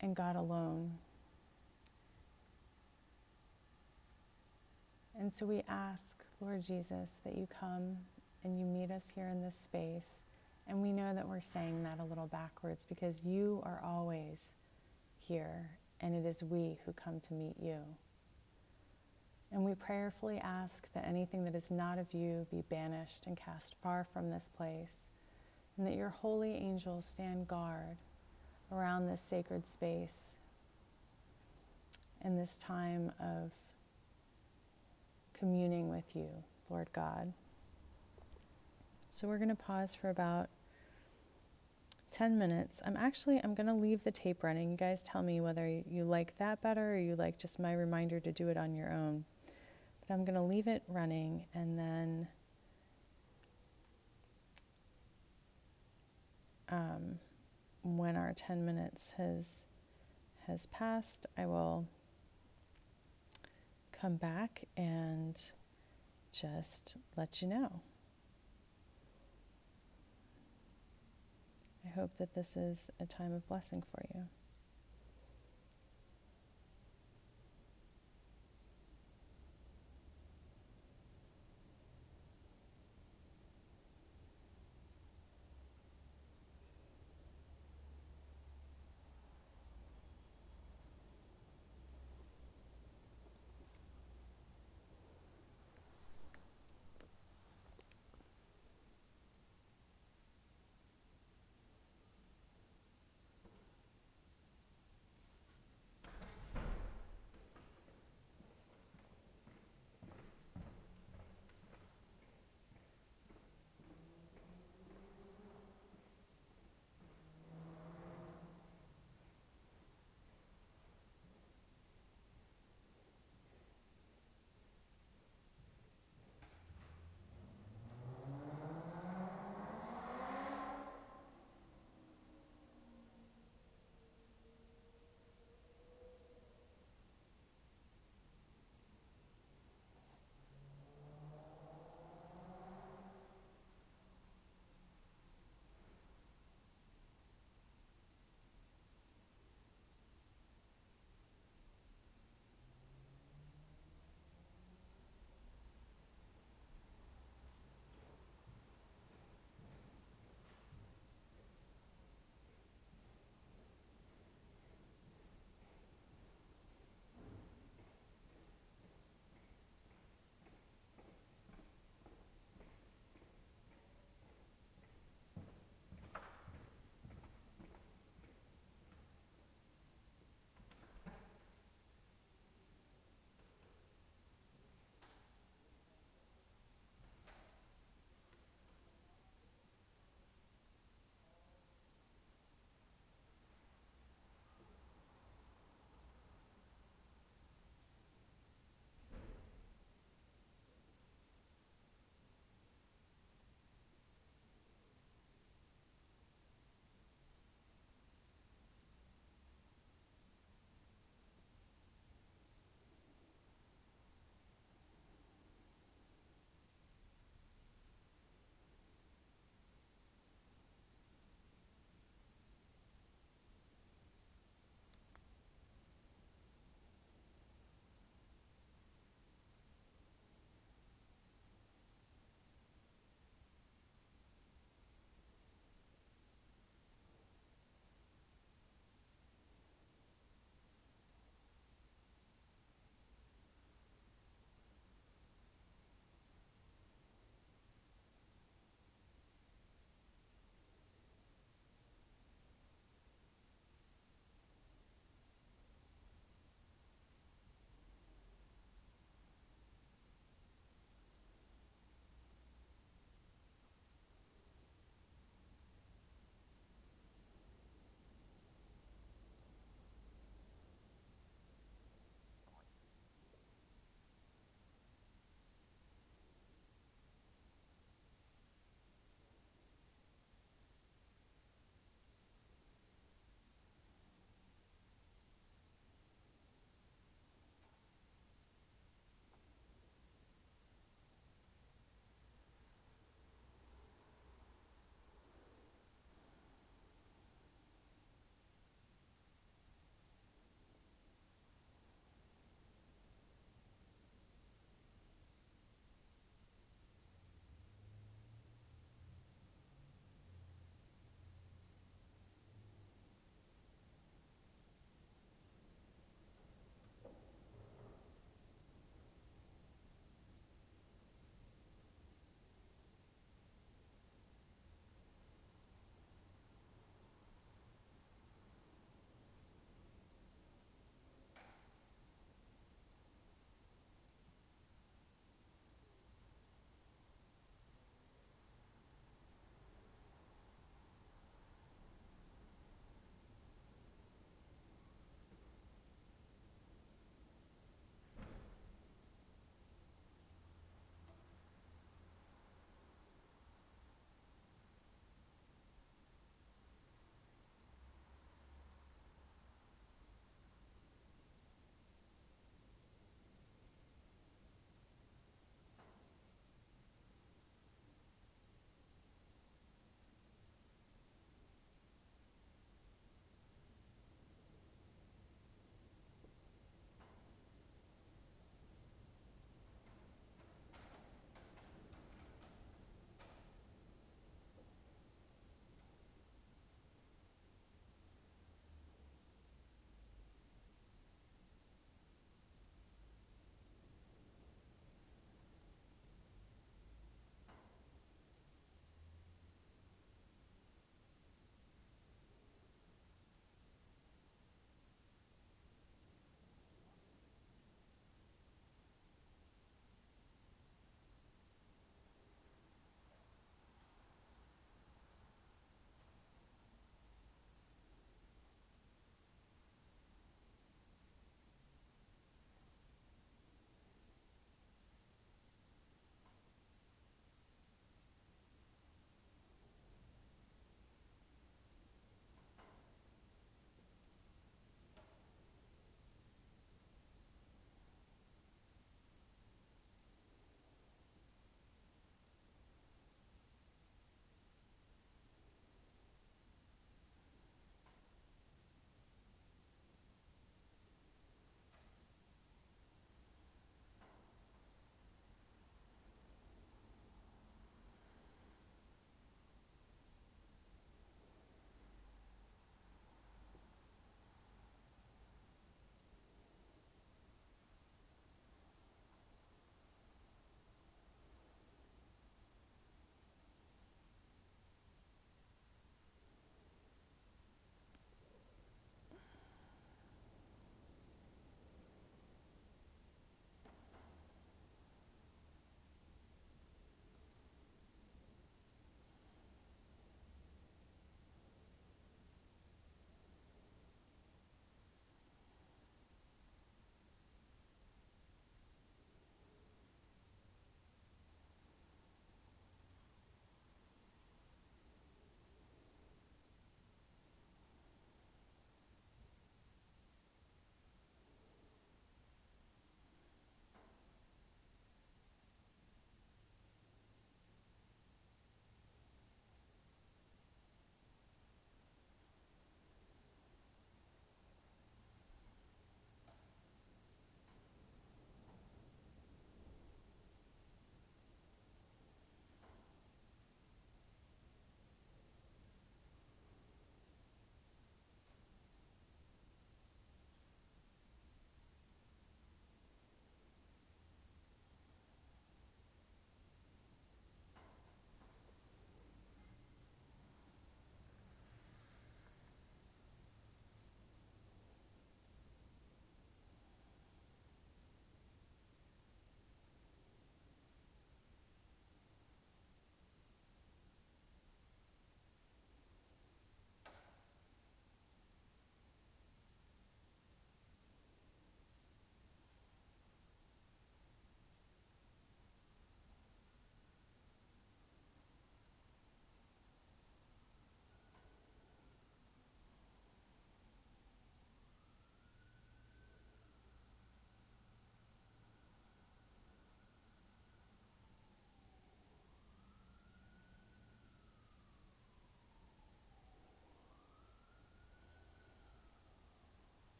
and 0.00 0.16
God 0.16 0.34
alone. 0.34 0.90
And 5.16 5.32
so 5.32 5.46
we 5.46 5.62
ask, 5.68 6.24
Lord 6.40 6.66
Jesus, 6.66 7.08
that 7.24 7.36
you 7.36 7.46
come 7.60 7.96
and 8.42 8.58
you 8.58 8.66
meet 8.66 8.90
us 8.90 9.04
here 9.14 9.28
in 9.28 9.40
this 9.40 9.54
space. 9.62 10.02
And 10.66 10.82
we 10.82 10.90
know 10.90 11.14
that 11.14 11.28
we're 11.28 11.40
saying 11.40 11.84
that 11.84 12.00
a 12.00 12.04
little 12.04 12.26
backwards 12.26 12.84
because 12.88 13.22
you 13.22 13.62
are 13.64 13.80
always 13.84 14.38
here, 15.20 15.68
and 16.00 16.16
it 16.16 16.28
is 16.28 16.42
we 16.42 16.80
who 16.84 16.92
come 16.94 17.20
to 17.28 17.34
meet 17.34 17.54
you. 17.62 17.76
And 19.52 19.64
we 19.64 19.74
prayerfully 19.74 20.38
ask 20.38 20.86
that 20.94 21.06
anything 21.06 21.44
that 21.44 21.56
is 21.56 21.70
not 21.70 21.98
of 21.98 22.12
you 22.14 22.46
be 22.50 22.62
banished 22.70 23.26
and 23.26 23.36
cast 23.36 23.74
far 23.82 24.06
from 24.12 24.30
this 24.30 24.48
place, 24.56 25.00
and 25.76 25.86
that 25.86 25.96
your 25.96 26.10
holy 26.10 26.54
angels 26.54 27.06
stand 27.06 27.48
guard 27.48 27.96
around 28.70 29.06
this 29.06 29.22
sacred 29.28 29.66
space 29.66 30.34
in 32.24 32.36
this 32.36 32.56
time 32.60 33.10
of 33.18 33.50
communing 35.38 35.88
with 35.88 36.04
you, 36.14 36.28
Lord 36.68 36.88
God. 36.92 37.32
So 39.08 39.26
we're 39.26 39.38
going 39.38 39.48
to 39.48 39.56
pause 39.56 39.94
for 39.94 40.10
about 40.10 40.48
10 42.12 42.38
minutes. 42.38 42.80
I'm 42.84 42.96
actually 42.96 43.40
I'm 43.42 43.54
going 43.54 43.66
to 43.66 43.74
leave 43.74 44.04
the 44.04 44.10
tape 44.10 44.44
running. 44.44 44.70
You 44.70 44.76
guys 44.76 45.02
tell 45.02 45.22
me 45.22 45.40
whether 45.40 45.66
you 45.66 46.04
like 46.04 46.36
that 46.38 46.60
better 46.62 46.94
or 46.94 46.98
you 46.98 47.16
like 47.16 47.38
just 47.38 47.58
my 47.58 47.72
reminder 47.72 48.20
to 48.20 48.32
do 48.32 48.48
it 48.48 48.56
on 48.56 48.74
your 48.74 48.92
own. 48.92 49.24
I'm 50.10 50.24
going 50.24 50.34
to 50.34 50.42
leave 50.42 50.66
it 50.66 50.82
running 50.88 51.44
and 51.54 51.78
then 51.78 52.28
um, 56.70 57.18
when 57.82 58.16
our 58.16 58.32
10 58.34 58.64
minutes 58.64 59.12
has 59.16 59.66
has 60.46 60.66
passed, 60.66 61.26
I 61.36 61.46
will 61.46 61.86
come 63.92 64.16
back 64.16 64.64
and 64.76 65.40
just 66.32 66.96
let 67.16 67.42
you 67.42 67.48
know. 67.48 67.80
I 71.84 71.88
hope 71.90 72.10
that 72.18 72.34
this 72.34 72.56
is 72.56 72.90
a 73.00 73.06
time 73.06 73.32
of 73.32 73.46
blessing 73.48 73.82
for 73.90 74.02
you. 74.14 74.22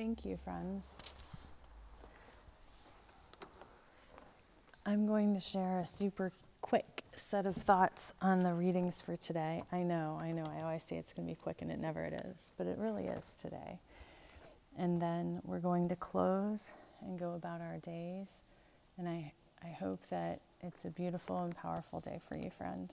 Thank 0.00 0.24
you, 0.24 0.38
friends. 0.44 0.82
I'm 4.86 5.06
going 5.06 5.34
to 5.34 5.40
share 5.40 5.80
a 5.80 5.84
super 5.84 6.32
quick 6.62 7.04
set 7.14 7.44
of 7.44 7.54
thoughts 7.54 8.14
on 8.22 8.40
the 8.40 8.54
readings 8.54 9.02
for 9.02 9.16
today. 9.16 9.62
I 9.70 9.82
know, 9.82 10.18
I 10.18 10.32
know, 10.32 10.46
I 10.56 10.62
always 10.62 10.84
say 10.84 10.96
it's 10.96 11.12
going 11.12 11.28
to 11.28 11.34
be 11.34 11.38
quick 11.38 11.60
and 11.60 11.70
it 11.70 11.78
never 11.78 12.02
it 12.02 12.14
is, 12.14 12.50
but 12.56 12.66
it 12.66 12.78
really 12.78 13.08
is 13.08 13.34
today. 13.38 13.78
And 14.78 15.02
then 15.02 15.42
we're 15.44 15.58
going 15.58 15.86
to 15.90 15.96
close 15.96 16.72
and 17.02 17.18
go 17.18 17.34
about 17.34 17.60
our 17.60 17.76
days. 17.80 18.28
And 18.96 19.06
I, 19.06 19.30
I 19.62 19.68
hope 19.68 20.00
that 20.08 20.40
it's 20.62 20.86
a 20.86 20.90
beautiful 20.90 21.44
and 21.44 21.54
powerful 21.54 22.00
day 22.00 22.22
for 22.26 22.36
you, 22.36 22.50
friend. 22.56 22.90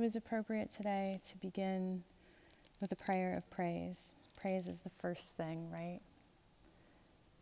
It 0.00 0.04
was 0.04 0.16
appropriate 0.16 0.72
today 0.72 1.20
to 1.28 1.36
begin 1.36 2.02
with 2.80 2.90
a 2.90 2.96
prayer 2.96 3.36
of 3.36 3.50
praise. 3.50 4.14
Praise 4.34 4.66
is 4.66 4.78
the 4.78 4.88
first 4.98 5.36
thing, 5.36 5.70
right? 5.70 6.00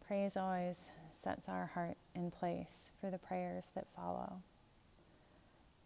Praise 0.05 0.37
always 0.37 0.75
sets 1.23 1.49
our 1.49 1.67
heart 1.67 1.97
in 2.17 2.33
place 2.33 2.91
for 3.01 3.13
the 3.13 3.19
prayers 3.19 3.71
that 3.77 3.87
follow. 3.95 4.43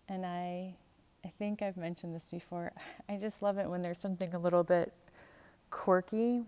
And 0.08 0.24
I 0.24 0.74
I 1.26 1.32
think 1.38 1.60
I've 1.60 1.76
mentioned 1.76 2.14
this 2.14 2.30
before. 2.30 2.72
I 3.06 3.18
just 3.18 3.42
love 3.42 3.58
it 3.58 3.68
when 3.68 3.82
there's 3.82 3.98
something 3.98 4.32
a 4.32 4.38
little 4.38 4.64
bit 4.64 4.94
quirky 5.68 6.42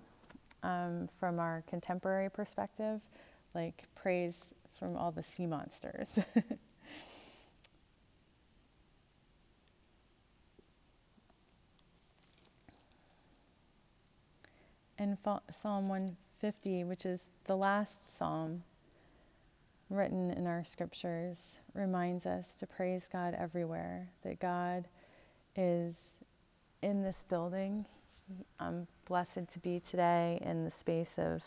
um, 0.63 1.07
from 1.21 1.39
our 1.39 1.63
contemporary 1.69 2.31
perspective, 2.31 3.03
like 3.55 3.85
praise 3.95 4.55
from 4.79 4.97
all 4.97 5.13
the 5.13 5.23
sea 5.23 5.47
monsters. 5.47 6.19
And 14.99 15.14
Psalm 15.25 15.89
150, 15.89 16.85
which 16.85 17.07
is 17.07 17.31
the 17.47 17.57
last 17.57 18.03
psalm 18.15 18.63
written 19.89 20.31
in 20.33 20.47
our 20.47 20.63
scriptures, 20.63 21.61
reminds 21.73 22.27
us 22.27 22.57
to 22.57 22.67
praise 22.67 23.09
God 23.11 23.35
everywhere, 23.39 24.07
that 24.23 24.39
God 24.39 24.87
is 25.57 26.19
in 26.83 27.03
this 27.03 27.25
building. 27.31 27.87
I'm 28.61 28.87
blessed 29.07 29.49
to 29.51 29.59
be 29.63 29.81
today 29.81 30.43
in 30.45 30.65
the 30.65 30.71
space 30.71 31.15
of 31.17 31.43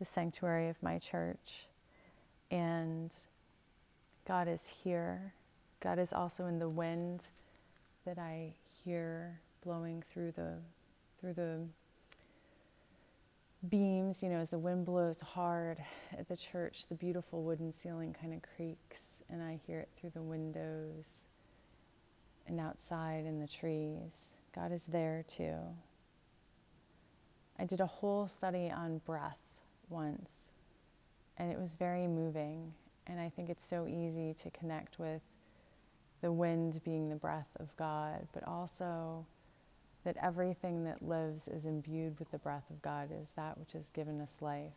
the 0.00 0.04
sanctuary 0.04 0.68
of 0.68 0.82
my 0.82 0.98
church. 0.98 1.68
And 2.50 3.12
God 4.26 4.48
is 4.48 4.62
here. 4.82 5.32
God 5.78 6.00
is 6.00 6.12
also 6.12 6.46
in 6.46 6.58
the 6.58 6.68
wind 6.68 7.22
that 8.06 8.18
I 8.18 8.54
hear 8.84 9.38
blowing 9.64 10.02
through 10.12 10.32
the 10.32 10.54
through 11.20 11.34
the 11.34 11.60
beams, 13.68 14.22
you 14.22 14.28
know, 14.28 14.38
as 14.38 14.50
the 14.50 14.58
wind 14.58 14.86
blows 14.86 15.20
hard 15.20 15.78
at 16.18 16.28
the 16.28 16.36
church, 16.36 16.86
the 16.88 16.94
beautiful 16.94 17.42
wooden 17.42 17.72
ceiling 17.72 18.14
kind 18.18 18.34
of 18.34 18.40
creaks, 18.56 19.02
and 19.30 19.42
I 19.42 19.60
hear 19.66 19.80
it 19.80 19.88
through 19.96 20.10
the 20.10 20.22
windows 20.22 21.06
and 22.46 22.60
outside 22.60 23.24
in 23.24 23.40
the 23.40 23.48
trees. 23.48 24.34
God 24.54 24.72
is 24.72 24.84
there 24.84 25.24
too. 25.26 25.56
I 27.58 27.64
did 27.64 27.80
a 27.80 27.86
whole 27.86 28.28
study 28.28 28.70
on 28.70 28.98
breath 28.98 29.38
once, 29.88 30.30
and 31.38 31.50
it 31.50 31.58
was 31.58 31.74
very 31.74 32.06
moving. 32.06 32.72
And 33.06 33.20
I 33.20 33.28
think 33.28 33.50
it's 33.50 33.68
so 33.68 33.86
easy 33.86 34.34
to 34.42 34.50
connect 34.50 34.98
with 34.98 35.20
the 36.22 36.32
wind 36.32 36.80
being 36.84 37.08
the 37.08 37.16
breath 37.16 37.48
of 37.60 37.74
God, 37.76 38.26
but 38.32 38.46
also 38.46 39.26
that 40.04 40.16
everything 40.22 40.84
that 40.84 41.02
lives 41.02 41.48
is 41.48 41.64
imbued 41.64 42.18
with 42.18 42.30
the 42.30 42.38
breath 42.38 42.68
of 42.70 42.80
God, 42.82 43.08
is 43.10 43.28
that 43.36 43.58
which 43.58 43.72
has 43.72 43.88
given 43.90 44.20
us 44.20 44.34
life. 44.40 44.72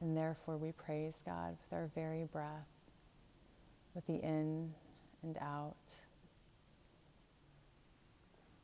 And 0.00 0.16
therefore, 0.16 0.58
we 0.58 0.72
praise 0.72 1.14
God 1.24 1.56
with 1.64 1.78
our 1.78 1.90
very 1.94 2.24
breath, 2.24 2.68
with 3.94 4.06
the 4.06 4.16
in 4.16 4.72
and 5.22 5.38
out. 5.40 5.74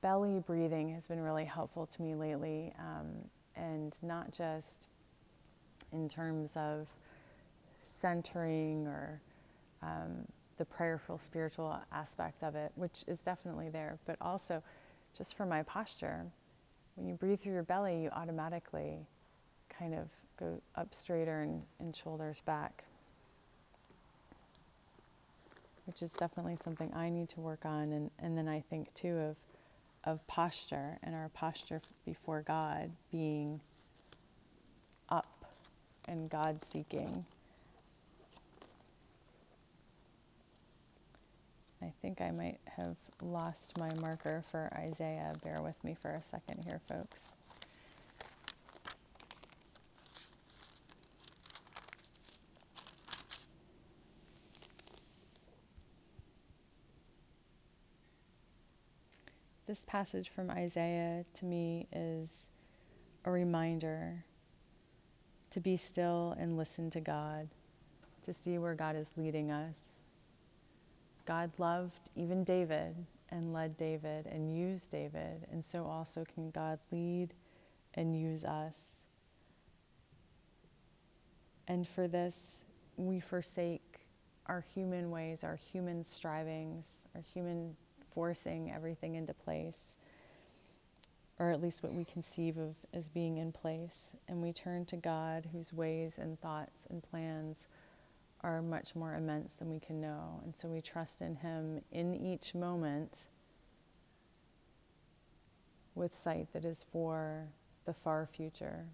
Belly 0.02 0.42
breathing 0.46 0.92
has 0.94 1.06
been 1.06 1.20
really 1.20 1.44
helpful 1.44 1.86
to 1.86 2.02
me 2.02 2.14
lately, 2.14 2.72
um, 2.78 3.06
and 3.56 3.94
not 4.02 4.30
just 4.30 4.88
in 5.92 6.08
terms 6.08 6.50
of 6.56 6.86
centering 8.00 8.86
or 8.86 9.20
um, 9.82 10.26
the 10.58 10.64
prayerful 10.64 11.18
spiritual 11.18 11.78
aspect 11.92 12.42
of 12.42 12.54
it, 12.56 12.72
which 12.74 13.04
is 13.06 13.20
definitely 13.20 13.68
there, 13.68 13.98
but 14.06 14.16
also 14.20 14.62
just 15.16 15.36
for 15.36 15.46
my 15.46 15.62
posture, 15.62 16.24
when 16.96 17.06
you 17.06 17.14
breathe 17.14 17.40
through 17.40 17.54
your 17.54 17.62
belly, 17.62 18.02
you 18.02 18.10
automatically 18.10 18.98
kind 19.78 19.94
of 19.94 20.08
go 20.38 20.60
up 20.76 20.94
straighter 20.94 21.42
and, 21.42 21.62
and 21.80 21.94
shoulders 21.94 22.42
back, 22.44 22.84
which 25.86 26.02
is 26.02 26.12
definitely 26.12 26.56
something 26.62 26.92
I 26.94 27.08
need 27.08 27.28
to 27.30 27.40
work 27.40 27.64
on. 27.64 27.92
And, 27.92 28.10
and 28.18 28.36
then 28.36 28.48
I 28.48 28.60
think 28.68 28.92
too 28.94 29.16
of, 29.18 29.36
of 30.04 30.26
posture 30.26 30.98
and 31.02 31.14
our 31.14 31.28
posture 31.30 31.80
before 32.04 32.42
God 32.42 32.90
being 33.10 33.60
up 35.08 35.44
and 36.08 36.28
God 36.28 36.62
seeking. 36.64 37.24
I 41.82 41.92
think 42.00 42.20
I 42.20 42.30
might 42.30 42.60
have 42.76 42.96
lost 43.22 43.76
my 43.76 43.92
marker 43.94 44.44
for 44.50 44.70
Isaiah. 44.76 45.34
Bear 45.42 45.60
with 45.62 45.82
me 45.82 45.96
for 46.00 46.12
a 46.12 46.22
second 46.22 46.62
here, 46.64 46.80
folks. 46.88 47.34
This 59.66 59.84
passage 59.86 60.28
from 60.28 60.50
Isaiah 60.50 61.24
to 61.34 61.44
me 61.46 61.88
is 61.92 62.50
a 63.24 63.30
reminder 63.30 64.24
to 65.50 65.60
be 65.60 65.76
still 65.76 66.36
and 66.38 66.56
listen 66.56 66.90
to 66.90 67.00
God, 67.00 67.48
to 68.24 68.34
see 68.34 68.58
where 68.58 68.74
God 68.74 68.96
is 68.96 69.08
leading 69.16 69.50
us. 69.50 69.91
God 71.32 71.50
loved 71.56 72.10
even 72.14 72.44
David 72.44 72.94
and 73.30 73.54
led 73.54 73.78
David 73.78 74.26
and 74.26 74.54
used 74.54 74.90
David, 74.90 75.46
and 75.50 75.64
so 75.64 75.86
also 75.86 76.26
can 76.34 76.50
God 76.50 76.78
lead 76.90 77.32
and 77.94 78.14
use 78.14 78.44
us. 78.44 79.04
And 81.68 81.88
for 81.88 82.06
this, 82.06 82.64
we 82.98 83.18
forsake 83.18 84.00
our 84.44 84.62
human 84.74 85.10
ways, 85.10 85.42
our 85.42 85.56
human 85.72 86.04
strivings, 86.04 86.88
our 87.14 87.22
human 87.32 87.74
forcing 88.14 88.70
everything 88.70 89.14
into 89.14 89.32
place, 89.32 89.96
or 91.38 91.50
at 91.50 91.62
least 91.62 91.82
what 91.82 91.94
we 91.94 92.04
conceive 92.04 92.58
of 92.58 92.74
as 92.92 93.08
being 93.08 93.38
in 93.38 93.52
place, 93.52 94.14
and 94.28 94.42
we 94.42 94.52
turn 94.52 94.84
to 94.84 94.96
God, 94.96 95.48
whose 95.50 95.72
ways 95.72 96.12
and 96.18 96.38
thoughts 96.42 96.86
and 96.90 97.02
plans 97.02 97.68
are 98.42 98.60
much 98.60 98.94
more 98.94 99.14
immense 99.14 99.54
than 99.54 99.70
we 99.70 99.78
can 99.78 100.00
know. 100.00 100.40
And 100.44 100.54
so 100.54 100.68
we 100.68 100.80
trust 100.80 101.20
in 101.20 101.36
Him 101.36 101.80
in 101.92 102.14
each 102.14 102.54
moment 102.54 103.26
with 105.94 106.14
sight 106.16 106.48
that 106.52 106.64
is 106.64 106.84
for 106.90 107.46
the 107.84 107.92
far 107.92 108.26
future, 108.26 108.84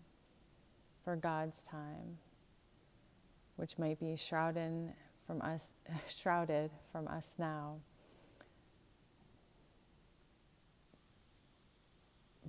for 1.05 1.17
God's 1.17 1.65
time, 1.65 2.19
which 3.57 3.79
might 3.79 3.99
be 4.01 4.17
shrouded 4.17 4.93
from 5.27 5.41
us, 5.43 5.73
shrouded 6.09 6.71
from 6.93 7.09
us 7.09 7.35
now. 7.39 7.77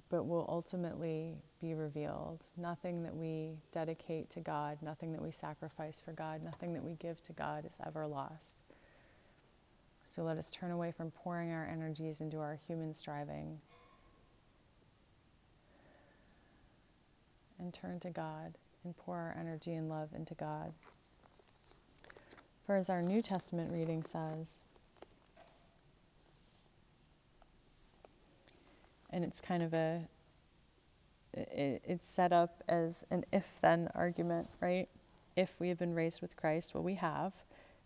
But 0.10 0.24
will 0.24 0.46
ultimately 0.50 1.36
be 1.62 1.74
revealed. 1.76 2.44
Nothing 2.58 3.04
that 3.04 3.16
we 3.16 3.52
dedicate 3.72 4.30
to 4.32 4.40
God, 4.40 4.78
nothing 4.82 5.12
that 5.14 5.22
we 5.22 5.32
sacrifice 5.32 6.02
for 6.04 6.14
God, 6.14 6.42
nothing 6.44 6.74
that 6.74 6.84
we 6.84 6.94
give 6.94 7.22
to 7.24 7.34
God 7.34 7.66
is 7.66 7.74
ever 7.86 8.08
lost. 8.08 8.58
So 10.08 10.24
let 10.24 10.38
us 10.38 10.50
turn 10.52 10.72
away 10.72 10.92
from 10.92 11.12
pouring 11.12 11.52
our 11.52 11.68
energies 11.68 12.22
into 12.22 12.40
our 12.40 12.60
human 12.68 12.94
striving 12.94 13.60
and 17.60 17.74
turn 17.74 18.00
to 18.00 18.10
God 18.10 18.56
and 18.84 18.98
pour 18.98 19.16
our 19.16 19.36
energy 19.40 19.74
and 19.74 19.90
love 19.90 20.10
into 20.16 20.34
God. 20.34 20.74
For 22.66 22.76
as 22.76 22.90
our 22.90 23.02
New 23.02 23.22
Testament 23.22 23.72
reading 23.72 24.04
says, 24.04 24.62
and 29.12 29.24
it's 29.24 29.42
kind 29.42 29.64
of 29.64 29.74
a 29.74 30.02
it, 31.34 31.82
it's 31.86 32.08
set 32.08 32.34
up 32.34 32.64
as 32.68 33.06
an 33.12 33.24
if 33.32 33.46
then 33.62 33.90
argument, 33.96 34.48
right? 34.62 34.90
if 35.40 35.56
we 35.60 35.70
have 35.70 35.80
been 35.80 35.94
raised 35.94 36.22
with 36.22 36.36
Christ, 36.36 36.74
well, 36.74 36.84
we 36.84 36.96
have. 36.96 37.34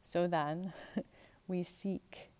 So 0.04 0.28
then 0.28 0.74
we 1.48 1.62
seek 1.64 2.32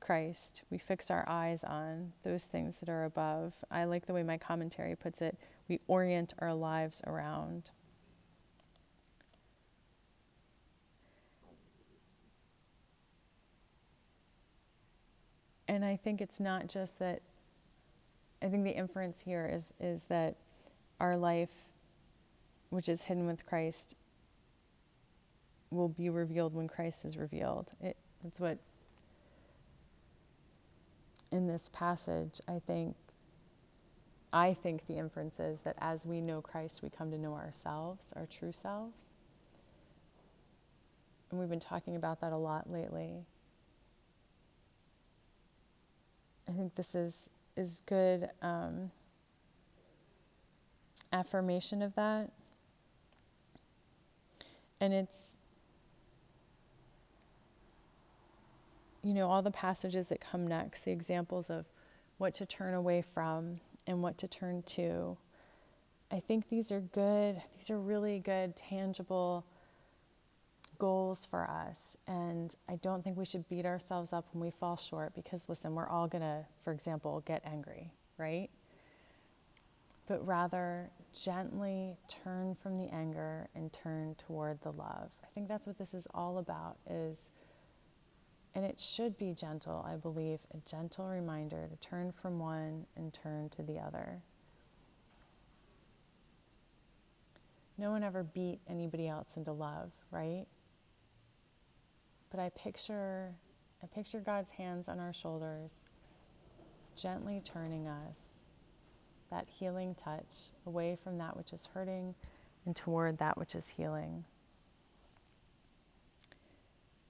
Christ. 0.00 0.62
We 0.70 0.78
fix 0.78 1.10
our 1.10 1.24
eyes 1.28 1.62
on 1.62 2.12
those 2.24 2.42
things 2.42 2.80
that 2.80 2.88
are 2.88 3.04
above. 3.04 3.52
I 3.70 3.84
like 3.84 4.06
the 4.06 4.12
way 4.12 4.24
my 4.24 4.36
commentary 4.36 4.96
puts 4.96 5.22
it. 5.22 5.38
We 5.68 5.80
orient 5.86 6.34
our 6.40 6.52
lives 6.52 7.00
around. 7.06 7.70
And 15.68 15.84
I 15.84 15.96
think 15.96 16.20
it's 16.20 16.40
not 16.40 16.66
just 16.66 16.98
that 16.98 17.22
I 18.42 18.48
think 18.48 18.64
the 18.64 18.70
inference 18.70 19.20
here 19.20 19.50
is 19.52 19.72
is 19.80 20.04
that 20.04 20.36
our 20.98 21.16
life 21.16 21.52
which 22.70 22.88
is 22.88 23.02
hidden 23.02 23.26
with 23.26 23.44
Christ 23.46 23.96
will 25.70 25.88
be 25.88 26.08
revealed 26.08 26.54
when 26.54 26.68
Christ 26.68 27.04
is 27.04 27.16
revealed. 27.16 27.70
It, 27.80 27.96
that's 28.22 28.40
what 28.40 28.58
in 31.32 31.46
this 31.46 31.68
passage 31.72 32.40
I 32.48 32.60
think 32.66 32.96
I 34.32 34.54
think 34.54 34.86
the 34.86 34.96
inference 34.96 35.40
is 35.40 35.58
that 35.64 35.74
as 35.78 36.06
we 36.06 36.20
know 36.20 36.40
Christ, 36.40 36.82
we 36.82 36.90
come 36.90 37.10
to 37.10 37.18
know 37.18 37.34
ourselves, 37.34 38.12
our 38.14 38.26
true 38.26 38.52
selves. 38.52 38.94
And 41.30 41.40
we've 41.40 41.48
been 41.48 41.60
talking 41.60 41.96
about 41.96 42.20
that 42.20 42.32
a 42.32 42.36
lot 42.36 42.70
lately. 42.70 43.24
I 46.48 46.52
think 46.52 46.74
this 46.76 46.94
is 46.94 47.28
is 47.60 47.82
good 47.86 48.28
um, 48.42 48.90
affirmation 51.12 51.82
of 51.82 51.94
that. 51.94 52.30
And 54.80 54.94
it's, 54.94 55.36
you 59.02 59.12
know, 59.12 59.28
all 59.28 59.42
the 59.42 59.50
passages 59.50 60.08
that 60.08 60.20
come 60.20 60.46
next, 60.46 60.84
the 60.84 60.90
examples 60.90 61.50
of 61.50 61.66
what 62.16 62.34
to 62.34 62.46
turn 62.46 62.74
away 62.74 63.02
from 63.02 63.60
and 63.86 64.02
what 64.02 64.16
to 64.18 64.28
turn 64.28 64.62
to. 64.62 65.16
I 66.10 66.20
think 66.20 66.48
these 66.48 66.72
are 66.72 66.80
good, 66.80 67.40
these 67.56 67.70
are 67.70 67.78
really 67.78 68.18
good, 68.18 68.56
tangible 68.56 69.44
goals 70.78 71.26
for 71.30 71.42
us. 71.48 71.89
And 72.10 72.52
I 72.68 72.74
don't 72.76 73.04
think 73.04 73.16
we 73.16 73.24
should 73.24 73.48
beat 73.48 73.64
ourselves 73.64 74.12
up 74.12 74.26
when 74.32 74.42
we 74.42 74.50
fall 74.50 74.76
short 74.76 75.14
because, 75.14 75.44
listen, 75.46 75.76
we're 75.76 75.88
all 75.88 76.08
going 76.08 76.22
to, 76.22 76.44
for 76.64 76.72
example, 76.72 77.22
get 77.24 77.40
angry, 77.44 77.88
right? 78.18 78.50
But 80.08 80.26
rather 80.26 80.90
gently 81.12 81.96
turn 82.08 82.56
from 82.56 82.78
the 82.78 82.92
anger 82.92 83.48
and 83.54 83.72
turn 83.72 84.16
toward 84.26 84.60
the 84.62 84.72
love. 84.72 85.08
I 85.22 85.28
think 85.34 85.46
that's 85.46 85.68
what 85.68 85.78
this 85.78 85.94
is 85.94 86.08
all 86.12 86.38
about 86.38 86.78
is 86.88 87.30
and 88.56 88.64
it 88.64 88.80
should 88.80 89.16
be 89.16 89.32
gentle, 89.32 89.86
I 89.88 89.94
believe, 89.94 90.40
a 90.52 90.68
gentle 90.68 91.06
reminder 91.06 91.68
to 91.68 91.88
turn 91.88 92.12
from 92.20 92.40
one 92.40 92.84
and 92.96 93.12
turn 93.12 93.48
to 93.50 93.62
the 93.62 93.78
other. 93.78 94.18
No 97.78 97.92
one 97.92 98.02
ever 98.02 98.24
beat 98.24 98.58
anybody 98.68 99.06
else 99.06 99.36
into 99.36 99.52
love, 99.52 99.92
right? 100.10 100.46
But 102.30 102.40
I 102.40 102.50
picture 102.50 103.34
I 103.82 103.86
picture 103.86 104.20
God's 104.20 104.52
hands 104.52 104.88
on 104.88 105.00
our 105.00 105.12
shoulders, 105.12 105.74
gently 106.96 107.40
turning 107.44 107.88
us, 107.88 108.18
that 109.30 109.48
healing 109.48 109.94
touch, 109.94 110.50
away 110.66 110.98
from 111.02 111.16
that 111.18 111.34
which 111.34 111.54
is 111.54 111.66
hurting 111.72 112.14
and 112.66 112.76
toward 112.76 113.16
that 113.18 113.38
which 113.38 113.54
is 113.54 113.68
healing. 113.68 114.24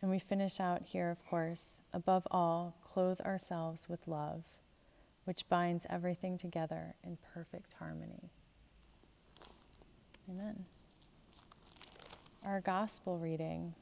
And 0.01 0.11
we 0.11 0.21
finish 0.21 0.61
out 0.61 0.83
here, 0.83 1.11
of 1.11 1.25
course, 1.27 1.83
above 1.93 2.27
all, 2.31 2.75
clothe 2.85 3.21
ourselves 3.23 3.89
with 3.89 4.07
love, 4.07 4.45
which 5.25 5.49
binds 5.49 5.87
everything 5.91 6.39
together 6.39 6.95
in 7.05 7.19
perfect 7.35 7.75
harmony. 7.79 8.31
Amen. 10.31 10.65
Our 12.45 12.61
gospel 12.61 13.19
reading 13.19 13.75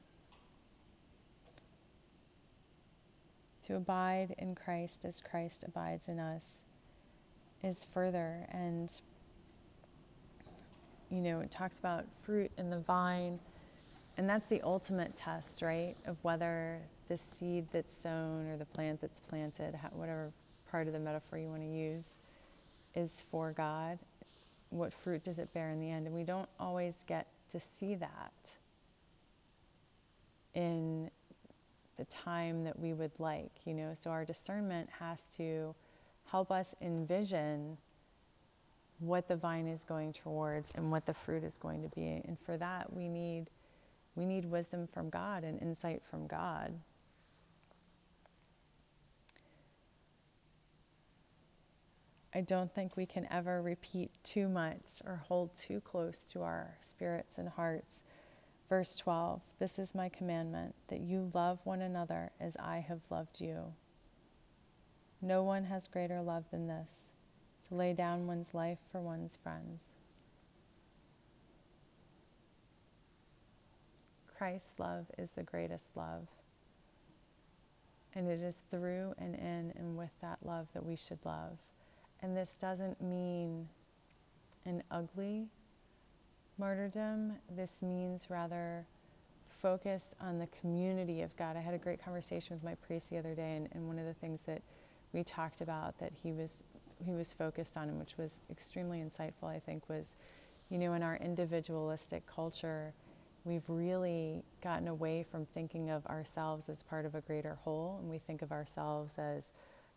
to 3.68 3.76
abide 3.76 4.34
in 4.38 4.54
Christ 4.54 5.04
as 5.04 5.20
Christ 5.20 5.64
abides 5.66 6.08
in 6.08 6.18
us 6.18 6.64
is 7.62 7.86
further. 7.92 8.46
And 8.50 8.92
you 11.10 11.20
know 11.20 11.40
it 11.40 11.50
talks 11.50 11.78
about 11.78 12.04
fruit 12.22 12.50
in 12.58 12.68
the 12.68 12.80
vine 12.80 13.38
and 14.18 14.28
that's 14.28 14.46
the 14.48 14.60
ultimate 14.60 15.16
test 15.16 15.62
right 15.62 15.96
of 16.06 16.16
whether 16.20 16.80
the 17.08 17.16
seed 17.16 17.66
that's 17.72 17.96
sown 18.02 18.46
or 18.48 18.58
the 18.58 18.66
plant 18.66 19.00
that's 19.00 19.20
planted 19.20 19.78
whatever 19.92 20.30
part 20.70 20.86
of 20.86 20.92
the 20.92 20.98
metaphor 20.98 21.38
you 21.38 21.48
want 21.48 21.62
to 21.62 21.68
use 21.68 22.18
is 22.94 23.22
for 23.30 23.52
God. 23.52 23.98
What 24.70 24.92
fruit 24.92 25.24
does 25.24 25.38
it 25.38 25.52
bear 25.54 25.70
in 25.70 25.80
the 25.80 25.90
end? 25.90 26.06
And 26.06 26.14
we 26.14 26.24
don't 26.24 26.48
always 26.60 26.94
get 27.06 27.26
to 27.50 27.60
see 27.60 27.94
that 27.94 28.32
in 30.54 31.10
the 31.98 32.04
time 32.06 32.64
that 32.64 32.78
we 32.78 32.94
would 32.94 33.12
like, 33.18 33.50
you 33.64 33.74
know. 33.74 33.92
So 33.94 34.10
our 34.10 34.24
discernment 34.24 34.88
has 34.98 35.28
to 35.36 35.74
help 36.30 36.50
us 36.50 36.74
envision 36.80 37.76
what 39.00 39.28
the 39.28 39.36
vine 39.36 39.68
is 39.68 39.84
going 39.84 40.12
towards 40.12 40.68
and 40.74 40.90
what 40.90 41.04
the 41.06 41.14
fruit 41.14 41.44
is 41.44 41.56
going 41.58 41.82
to 41.82 41.88
be. 41.88 42.22
And 42.24 42.38
for 42.46 42.56
that 42.56 42.92
we 42.92 43.08
need 43.08 43.46
we 44.14 44.26
need 44.26 44.44
wisdom 44.44 44.88
from 44.92 45.10
God 45.10 45.44
and 45.44 45.60
insight 45.62 46.02
from 46.10 46.26
God. 46.26 46.74
I 52.34 52.40
don't 52.40 52.72
think 52.74 52.96
we 52.96 53.06
can 53.06 53.26
ever 53.30 53.62
repeat 53.62 54.10
too 54.22 54.48
much 54.48 55.02
or 55.06 55.16
hold 55.16 55.54
too 55.56 55.80
close 55.80 56.20
to 56.32 56.42
our 56.42 56.76
spirits 56.80 57.38
and 57.38 57.48
hearts 57.48 58.04
Verse 58.68 58.96
12 58.96 59.40
This 59.58 59.78
is 59.78 59.94
my 59.94 60.08
commandment, 60.10 60.74
that 60.88 61.00
you 61.00 61.30
love 61.32 61.58
one 61.64 61.82
another 61.82 62.30
as 62.40 62.56
I 62.58 62.78
have 62.78 63.00
loved 63.10 63.40
you. 63.40 63.72
No 65.22 65.42
one 65.42 65.64
has 65.64 65.88
greater 65.88 66.20
love 66.20 66.44
than 66.50 66.66
this, 66.66 67.12
to 67.68 67.74
lay 67.74 67.94
down 67.94 68.26
one's 68.26 68.54
life 68.54 68.78
for 68.92 69.00
one's 69.00 69.36
friends. 69.42 69.80
Christ's 74.36 74.78
love 74.78 75.06
is 75.18 75.30
the 75.34 75.42
greatest 75.42 75.86
love. 75.96 76.28
And 78.14 78.28
it 78.28 78.40
is 78.40 78.56
through 78.70 79.14
and 79.18 79.34
in 79.34 79.72
and 79.76 79.96
with 79.96 80.14
that 80.20 80.38
love 80.44 80.68
that 80.74 80.84
we 80.84 80.94
should 80.94 81.18
love. 81.24 81.58
And 82.22 82.36
this 82.36 82.56
doesn't 82.56 83.00
mean 83.00 83.68
an 84.64 84.82
ugly 84.90 85.48
martyrdom. 86.58 87.32
This 87.56 87.82
means 87.82 88.30
rather 88.30 88.84
focused 89.62 90.14
on 90.20 90.38
the 90.38 90.48
community 90.60 91.22
of 91.22 91.34
God. 91.36 91.56
I 91.56 91.60
had 91.60 91.74
a 91.74 91.78
great 91.78 92.02
conversation 92.02 92.56
with 92.56 92.64
my 92.64 92.74
priest 92.74 93.10
the 93.10 93.18
other 93.18 93.34
day, 93.34 93.56
and, 93.56 93.68
and 93.72 93.86
one 93.86 93.98
of 93.98 94.06
the 94.06 94.14
things 94.14 94.40
that 94.46 94.62
we 95.12 95.24
talked 95.24 95.60
about 95.60 95.98
that 95.98 96.12
he 96.22 96.32
was 96.32 96.64
he 97.04 97.12
was 97.12 97.32
focused 97.32 97.76
on, 97.76 97.88
and 97.88 97.98
which 97.98 98.18
was 98.18 98.40
extremely 98.50 98.98
insightful, 98.98 99.44
I 99.44 99.60
think, 99.60 99.88
was, 99.88 100.16
you 100.68 100.78
know, 100.78 100.94
in 100.94 101.02
our 101.04 101.16
individualistic 101.16 102.26
culture, 102.26 102.92
we've 103.44 103.62
really 103.68 104.42
gotten 104.64 104.88
away 104.88 105.24
from 105.30 105.46
thinking 105.46 105.90
of 105.90 106.04
ourselves 106.06 106.68
as 106.68 106.82
part 106.82 107.06
of 107.06 107.14
a 107.14 107.20
greater 107.20 107.56
whole, 107.62 107.98
and 108.00 108.10
we 108.10 108.18
think 108.18 108.42
of 108.42 108.50
ourselves 108.50 109.12
as 109.16 109.44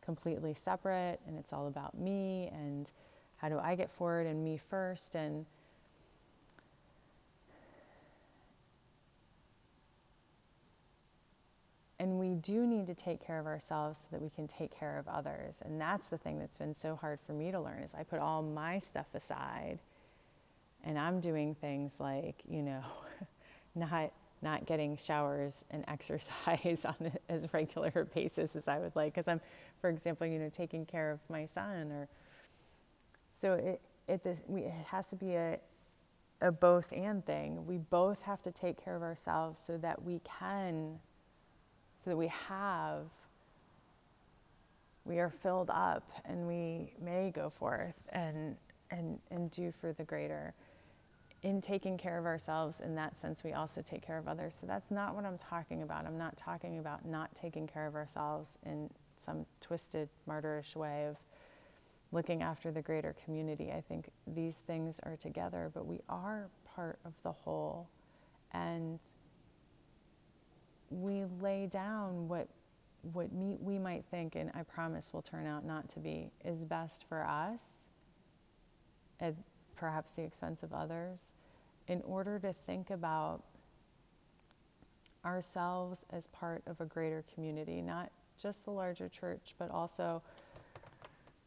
completely 0.06 0.54
separate, 0.54 1.20
and 1.28 1.40
it's 1.40 1.54
all 1.54 1.68
about 1.68 1.98
me 1.98 2.50
and 2.54 2.92
how 3.38 3.50
do 3.50 3.58
I 3.58 3.74
get 3.74 3.90
forward 3.90 4.28
and 4.28 4.44
me 4.44 4.60
first, 4.70 5.16
and 5.16 5.46
And 12.02 12.18
we 12.18 12.34
do 12.34 12.66
need 12.66 12.88
to 12.88 12.96
take 12.96 13.24
care 13.24 13.40
of 13.40 13.46
ourselves 13.46 14.00
so 14.00 14.08
that 14.10 14.20
we 14.20 14.32
can 14.32 14.48
take 14.48 14.76
care 14.76 14.98
of 14.98 15.08
others. 15.08 15.62
And 15.64 15.80
that's 15.80 16.08
the 16.08 16.18
thing 16.18 16.40
that's 16.40 16.58
been 16.58 16.76
so 16.76 16.96
hard 16.96 17.20
for 17.28 17.34
me 17.34 17.52
to 17.52 17.60
learn 17.60 17.84
is 17.84 17.92
I 17.96 18.02
put 18.02 18.18
all 18.18 18.42
my 18.42 18.80
stuff 18.80 19.06
aside 19.14 19.78
and 20.84 20.98
I'm 20.98 21.20
doing 21.20 21.54
things 21.54 21.94
like, 22.00 22.42
you 22.50 22.64
know, 22.64 22.82
not 23.76 24.12
not 24.42 24.66
getting 24.66 24.98
showers 24.98 25.64
and 25.70 25.86
exercise 25.90 26.86
on 26.86 27.12
as 27.30 27.46
regular 27.54 28.08
basis 28.16 28.56
as 28.56 28.68
I 28.68 28.80
would 28.80 28.96
like 28.96 29.14
because 29.14 29.28
I'm 29.28 29.40
for 29.80 29.92
example, 29.92 30.26
you 30.26 30.40
know, 30.40 30.50
taking 30.50 30.88
care 30.88 31.12
of 31.12 31.20
my 31.30 31.46
son 31.54 31.92
or 31.92 32.08
so 33.40 33.54
it 33.54 33.80
it, 34.08 34.24
this, 34.24 34.40
we, 34.48 34.62
it 34.62 34.74
has 34.88 35.06
to 35.06 35.16
be 35.16 35.36
a 35.36 35.60
a 36.42 36.52
both 36.52 36.92
and 36.92 37.24
thing. 37.24 37.64
We 37.68 37.78
both 37.78 38.24
have 38.24 38.42
to 38.42 38.52
take 38.52 38.84
care 38.84 38.96
of 38.96 39.04
ourselves 39.04 39.62
so 39.64 39.78
that 39.78 40.04
we 40.04 40.20
can 40.40 40.98
so 42.04 42.10
that 42.12 42.18
we 42.18 42.28
have, 42.28 43.06
we 45.06 45.20
are 45.20 45.30
filled 45.30 45.70
up 45.72 46.10
and 46.26 46.48
we 46.48 46.94
may 47.02 47.32
go 47.32 47.50
forth 47.50 47.94
and, 48.14 48.56
and, 48.92 49.20
and 49.32 49.52
do 49.52 49.72
for 49.82 49.94
the 49.94 50.04
greater. 50.04 50.54
in 51.44 51.60
taking 51.62 51.98
care 51.98 52.20
of 52.20 52.26
ourselves, 52.26 52.82
in 52.82 52.96
that 52.96 53.20
sense, 53.20 53.44
we 53.44 53.54
also 53.54 53.82
take 53.82 54.02
care 54.02 54.18
of 54.18 54.28
others. 54.28 54.56
So 54.60 54.68
that's 54.68 54.92
not 54.92 55.16
what 55.16 55.26
I'm 55.26 55.38
talking 55.38 55.82
about. 55.82 56.06
I'm 56.06 56.18
not 56.18 56.38
talking 56.38 56.80
about 56.80 57.06
not 57.06 57.34
taking 57.36 57.68
care 57.68 57.88
of 57.88 57.96
ourselves 57.96 58.50
in 58.66 58.90
some 59.18 59.46
twisted, 59.60 60.10
martyrish 60.30 60.76
way 60.76 61.08
of 61.08 61.18
looking 62.12 62.44
after 62.44 62.72
the 62.72 62.82
greater 62.82 63.16
community. 63.26 63.72
I 63.72 63.82
think 63.82 64.10
these 64.28 64.58
things 64.68 65.00
are 65.04 65.16
together, 65.16 65.72
but 65.74 65.86
we 65.88 66.00
are 66.10 66.48
part 66.76 67.00
of 67.06 67.14
the 67.24 67.32
whole. 67.32 67.88
And 68.54 69.00
we 70.92 71.24
lay 71.40 71.68
down 71.68 72.28
what 72.28 72.48
what 73.14 73.34
me, 73.34 73.58
we 73.60 73.80
might 73.80 74.06
think, 74.12 74.36
and 74.36 74.52
I 74.54 74.62
promise 74.62 75.12
will 75.12 75.24
turn 75.24 75.48
out 75.48 75.66
not 75.66 75.90
to 75.90 76.00
be, 76.00 76.30
is 76.46 76.64
best 76.64 77.06
for 77.10 77.26
us, 77.26 77.80
at 79.20 79.34
perhaps 79.76 80.12
the 80.12 80.22
expense 80.22 80.62
of 80.62 80.72
others, 80.72 81.20
in 81.88 82.02
order 82.04 82.38
to 82.40 82.54
think 82.54 82.92
about 82.92 83.42
ourselves 85.26 86.06
as 86.12 86.28
part 86.28 86.62
of 86.68 86.80
a 86.80 86.86
greater 86.86 87.24
community, 87.34 87.82
not 87.82 88.12
just 88.40 88.64
the 88.66 88.72
larger 88.72 89.10
church, 89.10 89.56
but 89.58 89.70
also 89.72 90.22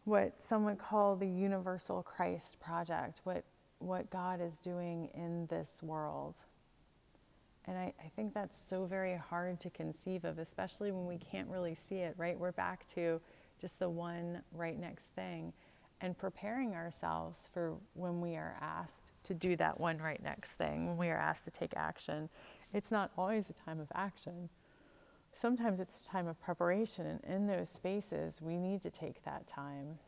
what 0.04 0.32
some 0.44 0.64
would 0.64 0.78
call 0.78 1.16
the 1.16 1.26
universal 1.26 2.02
Christ 2.02 2.58
project, 2.60 3.20
what, 3.24 3.44
what 3.78 4.10
God 4.10 4.40
is 4.40 4.58
doing 4.58 5.08
in 5.14 5.46
this 5.46 5.82
world. 5.82 6.34
And 7.66 7.78
I, 7.78 7.94
I, 7.98 8.08
think 8.14 8.34
that's 8.34 8.54
so 8.68 8.84
very 8.84 9.16
hard 9.16 9.58
to 9.60 9.70
conceive 9.70 10.24
of, 10.24 10.38
especially 10.38 10.92
when 10.92 11.06
we 11.06 11.16
can't 11.16 11.48
really 11.48 11.76
see 11.88 11.96
it, 11.96 12.14
right? 12.18 12.38
We're 12.38 12.52
back 12.52 12.86
to 12.94 13.20
just 13.60 13.78
the 13.78 13.88
one 13.88 14.42
right 14.52 14.78
next 14.78 15.06
thing 15.16 15.52
and 16.00 16.16
preparing 16.18 16.74
ourselves 16.74 17.48
for 17.54 17.74
when 17.94 18.20
we 18.20 18.36
are 18.36 18.56
asked 18.60 19.12
to 19.24 19.34
do 19.34 19.56
that 19.56 19.80
one 19.80 19.96
right 19.98 20.22
next 20.22 20.50
thing, 20.50 20.86
when 20.86 20.98
we 20.98 21.08
are 21.08 21.16
asked 21.16 21.46
to 21.46 21.50
take 21.50 21.72
action. 21.76 22.28
It's 22.74 22.90
not 22.90 23.10
always 23.16 23.48
a 23.48 23.54
time 23.54 23.80
of 23.80 23.88
action. 23.94 24.50
Sometimes 25.32 25.80
it's 25.80 26.02
a 26.02 26.04
time 26.04 26.26
of 26.26 26.40
preparation, 26.42 27.06
and 27.06 27.20
in 27.24 27.46
those 27.46 27.68
spaces, 27.68 28.42
we 28.42 28.58
need 28.58 28.82
to 28.82 28.90
take 28.90 29.24
that 29.24 29.46
time 29.46 29.98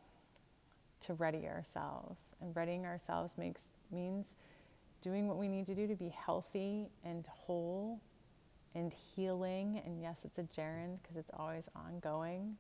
to 1.00 1.14
ready 1.14 1.46
ourselves. 1.46 2.18
And 2.40 2.54
readying 2.54 2.84
ourselves 2.84 3.32
makes 3.38 3.64
means 3.90 4.36
doing 5.07 5.28
what 5.28 5.36
we 5.36 5.46
need 5.46 5.64
to 5.64 5.74
do 5.76 5.86
to 5.86 5.94
be 5.94 6.09
healthy 6.09 6.88
and 7.04 7.28
whole 7.28 8.00
and 8.74 8.92
healing. 8.92 9.80
And 9.86 10.02
yes, 10.02 10.16
it's 10.24 10.38
a 10.40 10.42
gerund 10.42 10.98
because 11.00 11.16
it's 11.16 11.30
always 11.38 11.62
ongoing. 11.76 12.57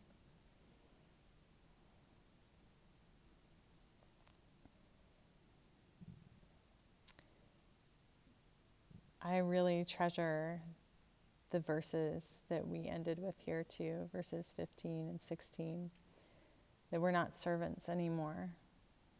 I 9.20 9.38
really 9.38 9.84
treasure 9.84 10.60
the 11.50 11.58
verses 11.58 12.38
that 12.48 12.64
we 12.64 12.86
ended 12.86 13.18
with 13.18 13.34
here 13.44 13.64
too, 13.64 14.08
verses 14.12 14.52
15 14.56 15.08
and 15.08 15.20
16, 15.20 15.90
that 16.92 17.00
we're 17.00 17.10
not 17.10 17.36
servants 17.36 17.88
anymore, 17.88 18.50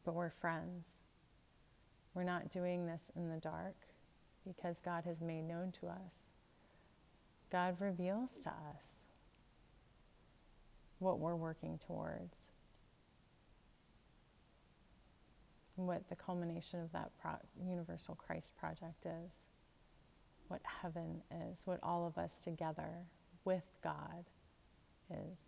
but 0.05 0.14
we're 0.14 0.31
friends. 0.31 0.95
We're 2.17 2.25
not 2.25 2.49
doing 2.49 2.87
this 2.87 3.12
in 3.14 3.29
the 3.29 3.37
dark 3.37 3.77
because 4.47 4.81
God 4.81 5.05
has 5.05 5.21
made 5.21 5.43
known 5.43 5.71
to 5.83 5.89
us. 5.89 6.31
God 7.53 7.77
reveals 7.79 8.41
to 8.45 8.49
us 8.49 8.83
what 10.99 11.19
we're 11.19 11.37
working 11.37 11.79
towards, 11.87 12.35
what 15.75 16.09
the 16.09 16.17
culmination 16.17 16.81
of 16.81 16.91
that 16.93 17.11
pro- 17.21 17.33
universal 17.62 18.14
Christ 18.14 18.57
project 18.57 19.05
is, 19.05 19.31
what 20.49 20.62
heaven 20.64 21.21
is, 21.31 21.59
what 21.67 21.81
all 21.83 22.07
of 22.07 22.17
us 22.17 22.41
together 22.43 22.95
with 23.45 23.64
God 23.85 24.25
is. 25.11 25.39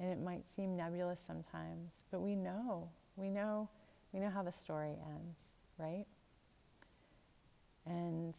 And 0.00 0.10
it 0.10 0.22
might 0.22 0.50
seem 0.50 0.74
nebulous 0.74 1.20
sometimes, 1.20 2.04
but 2.10 2.22
we 2.22 2.34
know, 2.34 2.88
we 3.16 3.28
know 3.28 3.68
we 4.14 4.20
know 4.20 4.30
how 4.30 4.44
the 4.44 4.52
story 4.52 4.92
ends, 4.92 5.36
right? 5.76 6.06
And 7.84 8.32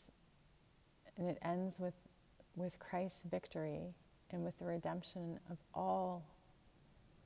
and 1.18 1.28
it 1.28 1.38
ends 1.42 1.80
with 1.80 1.94
with 2.56 2.80
Christ's 2.80 3.24
victory 3.30 3.94
and 4.32 4.44
with 4.44 4.58
the 4.58 4.66
redemption 4.66 5.38
of 5.52 5.58
all 5.74 6.24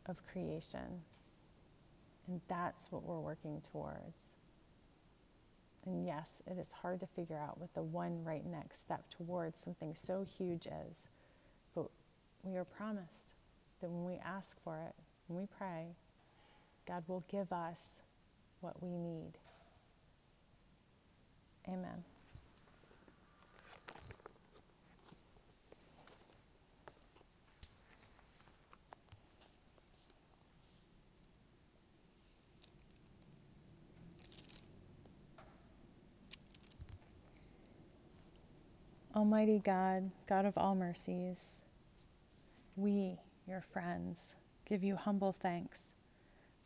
of 0.07 0.17
creation. 0.25 1.03
And 2.27 2.41
that's 2.47 2.91
what 2.91 3.03
we're 3.03 3.19
working 3.19 3.61
towards. 3.71 4.17
And 5.85 6.05
yes, 6.05 6.27
it 6.47 6.57
is 6.59 6.71
hard 6.71 6.99
to 6.99 7.07
figure 7.07 7.37
out 7.37 7.59
what 7.59 7.73
the 7.73 7.83
one 7.83 8.23
right 8.23 8.45
next 8.45 8.81
step 8.81 9.03
towards 9.09 9.57
something 9.63 9.95
so 9.95 10.25
huge 10.37 10.65
is. 10.65 10.95
But 11.75 11.87
we 12.43 12.57
are 12.57 12.65
promised 12.65 13.35
that 13.81 13.89
when 13.89 14.05
we 14.05 14.19
ask 14.25 14.57
for 14.63 14.79
it, 14.87 14.93
when 15.27 15.39
we 15.39 15.47
pray, 15.57 15.85
God 16.87 17.03
will 17.07 17.23
give 17.29 17.51
us 17.53 17.98
what 18.61 18.81
we 18.81 18.89
need. 18.89 19.33
Amen. 21.67 22.03
Almighty 39.15 39.61
God, 39.63 40.09
God 40.27 40.45
of 40.45 40.57
all 40.57 40.75
mercies, 40.75 41.63
we, 42.75 43.19
your 43.47 43.61
friends, 43.73 44.35
give 44.65 44.83
you 44.83 44.95
humble 44.95 45.33
thanks 45.33 45.88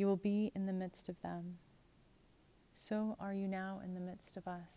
you 0.00 0.06
will 0.06 0.16
be 0.16 0.50
in 0.54 0.64
the 0.64 0.72
midst 0.72 1.10
of 1.10 1.20
them. 1.20 1.58
So 2.72 3.18
are 3.20 3.34
you 3.34 3.46
now 3.46 3.82
in 3.84 3.92
the 3.92 4.00
midst 4.00 4.38
of 4.38 4.48
us. 4.48 4.70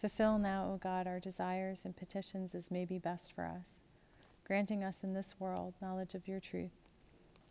Fulfill 0.00 0.38
now, 0.38 0.72
O 0.72 0.76
God, 0.82 1.06
our 1.06 1.20
desires 1.20 1.84
and 1.84 1.96
petitions 1.96 2.52
as 2.56 2.72
may 2.72 2.84
be 2.84 2.98
best 2.98 3.32
for 3.32 3.44
us, 3.44 3.68
granting 4.44 4.82
us 4.82 5.04
in 5.04 5.14
this 5.14 5.36
world 5.38 5.72
knowledge 5.80 6.16
of 6.16 6.26
your 6.26 6.40
truth, 6.40 6.74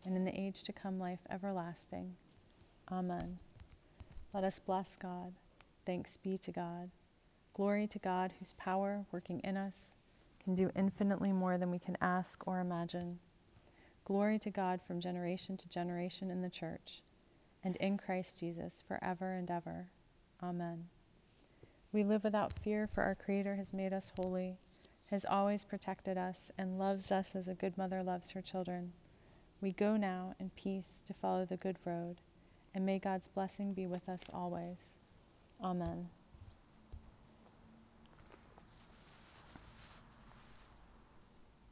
and 0.04 0.18
in 0.18 0.26
the 0.26 0.38
age 0.38 0.66
to 0.66 0.74
come 0.74 1.00
life 1.00 1.22
everlasting. 1.30 2.14
Amen. 2.92 3.38
Let 4.34 4.44
us 4.44 4.60
bless 4.60 4.98
God. 4.98 5.32
Thanks 5.86 6.18
be 6.18 6.38
to 6.40 6.52
God. 6.52 6.90
Glory 7.54 7.88
to 7.88 8.00
God, 8.00 8.34
whose 8.40 8.52
power, 8.58 9.06
working 9.14 9.40
in 9.46 9.56
us, 9.56 9.96
can 10.44 10.54
do 10.54 10.70
infinitely 10.76 11.32
more 11.32 11.58
than 11.58 11.72
we 11.72 11.80
can 11.80 11.96
ask 12.02 12.46
or 12.46 12.60
imagine. 12.60 13.20
Glory 14.08 14.40
to 14.40 14.50
God 14.50 14.80
from 14.88 15.02
generation 15.02 15.58
to 15.58 15.68
generation 15.68 16.32
in 16.32 16.42
the 16.42 16.50
church 16.50 17.02
and 17.66 17.76
in 17.76 17.98
Christ 17.98 18.40
Jesus 18.40 18.82
forever 18.88 19.34
and 19.34 19.52
ever. 19.52 19.86
Amen. 20.42 20.88
We 21.92 22.06
live 22.06 22.24
without 22.24 22.54
fear, 22.64 22.88
for 22.88 23.04
our 23.04 23.16
Creator 23.16 23.56
has 23.56 23.74
made 23.74 23.92
us 23.92 24.14
holy, 24.18 24.56
has 25.08 25.26
always 25.26 25.66
protected 25.66 26.18
us, 26.18 26.54
and 26.58 26.80
loves 26.80 27.12
us 27.12 27.36
as 27.36 27.50
a 27.50 27.54
good 27.54 27.78
mother 27.78 28.02
loves 28.02 28.32
her 28.32 28.42
children. 28.42 28.94
We 29.60 29.74
go 29.74 29.98
now 29.98 30.36
in 30.40 30.52
peace 30.52 31.04
to 31.08 31.14
follow 31.14 31.44
the 31.44 31.58
good 31.58 31.76
road, 31.84 32.16
and 32.74 32.86
may 32.86 33.00
God's 33.00 33.28
blessing 33.28 33.74
be 33.74 33.88
with 33.88 34.08
us 34.08 34.24
always. 34.34 34.78
Amen. 35.62 36.08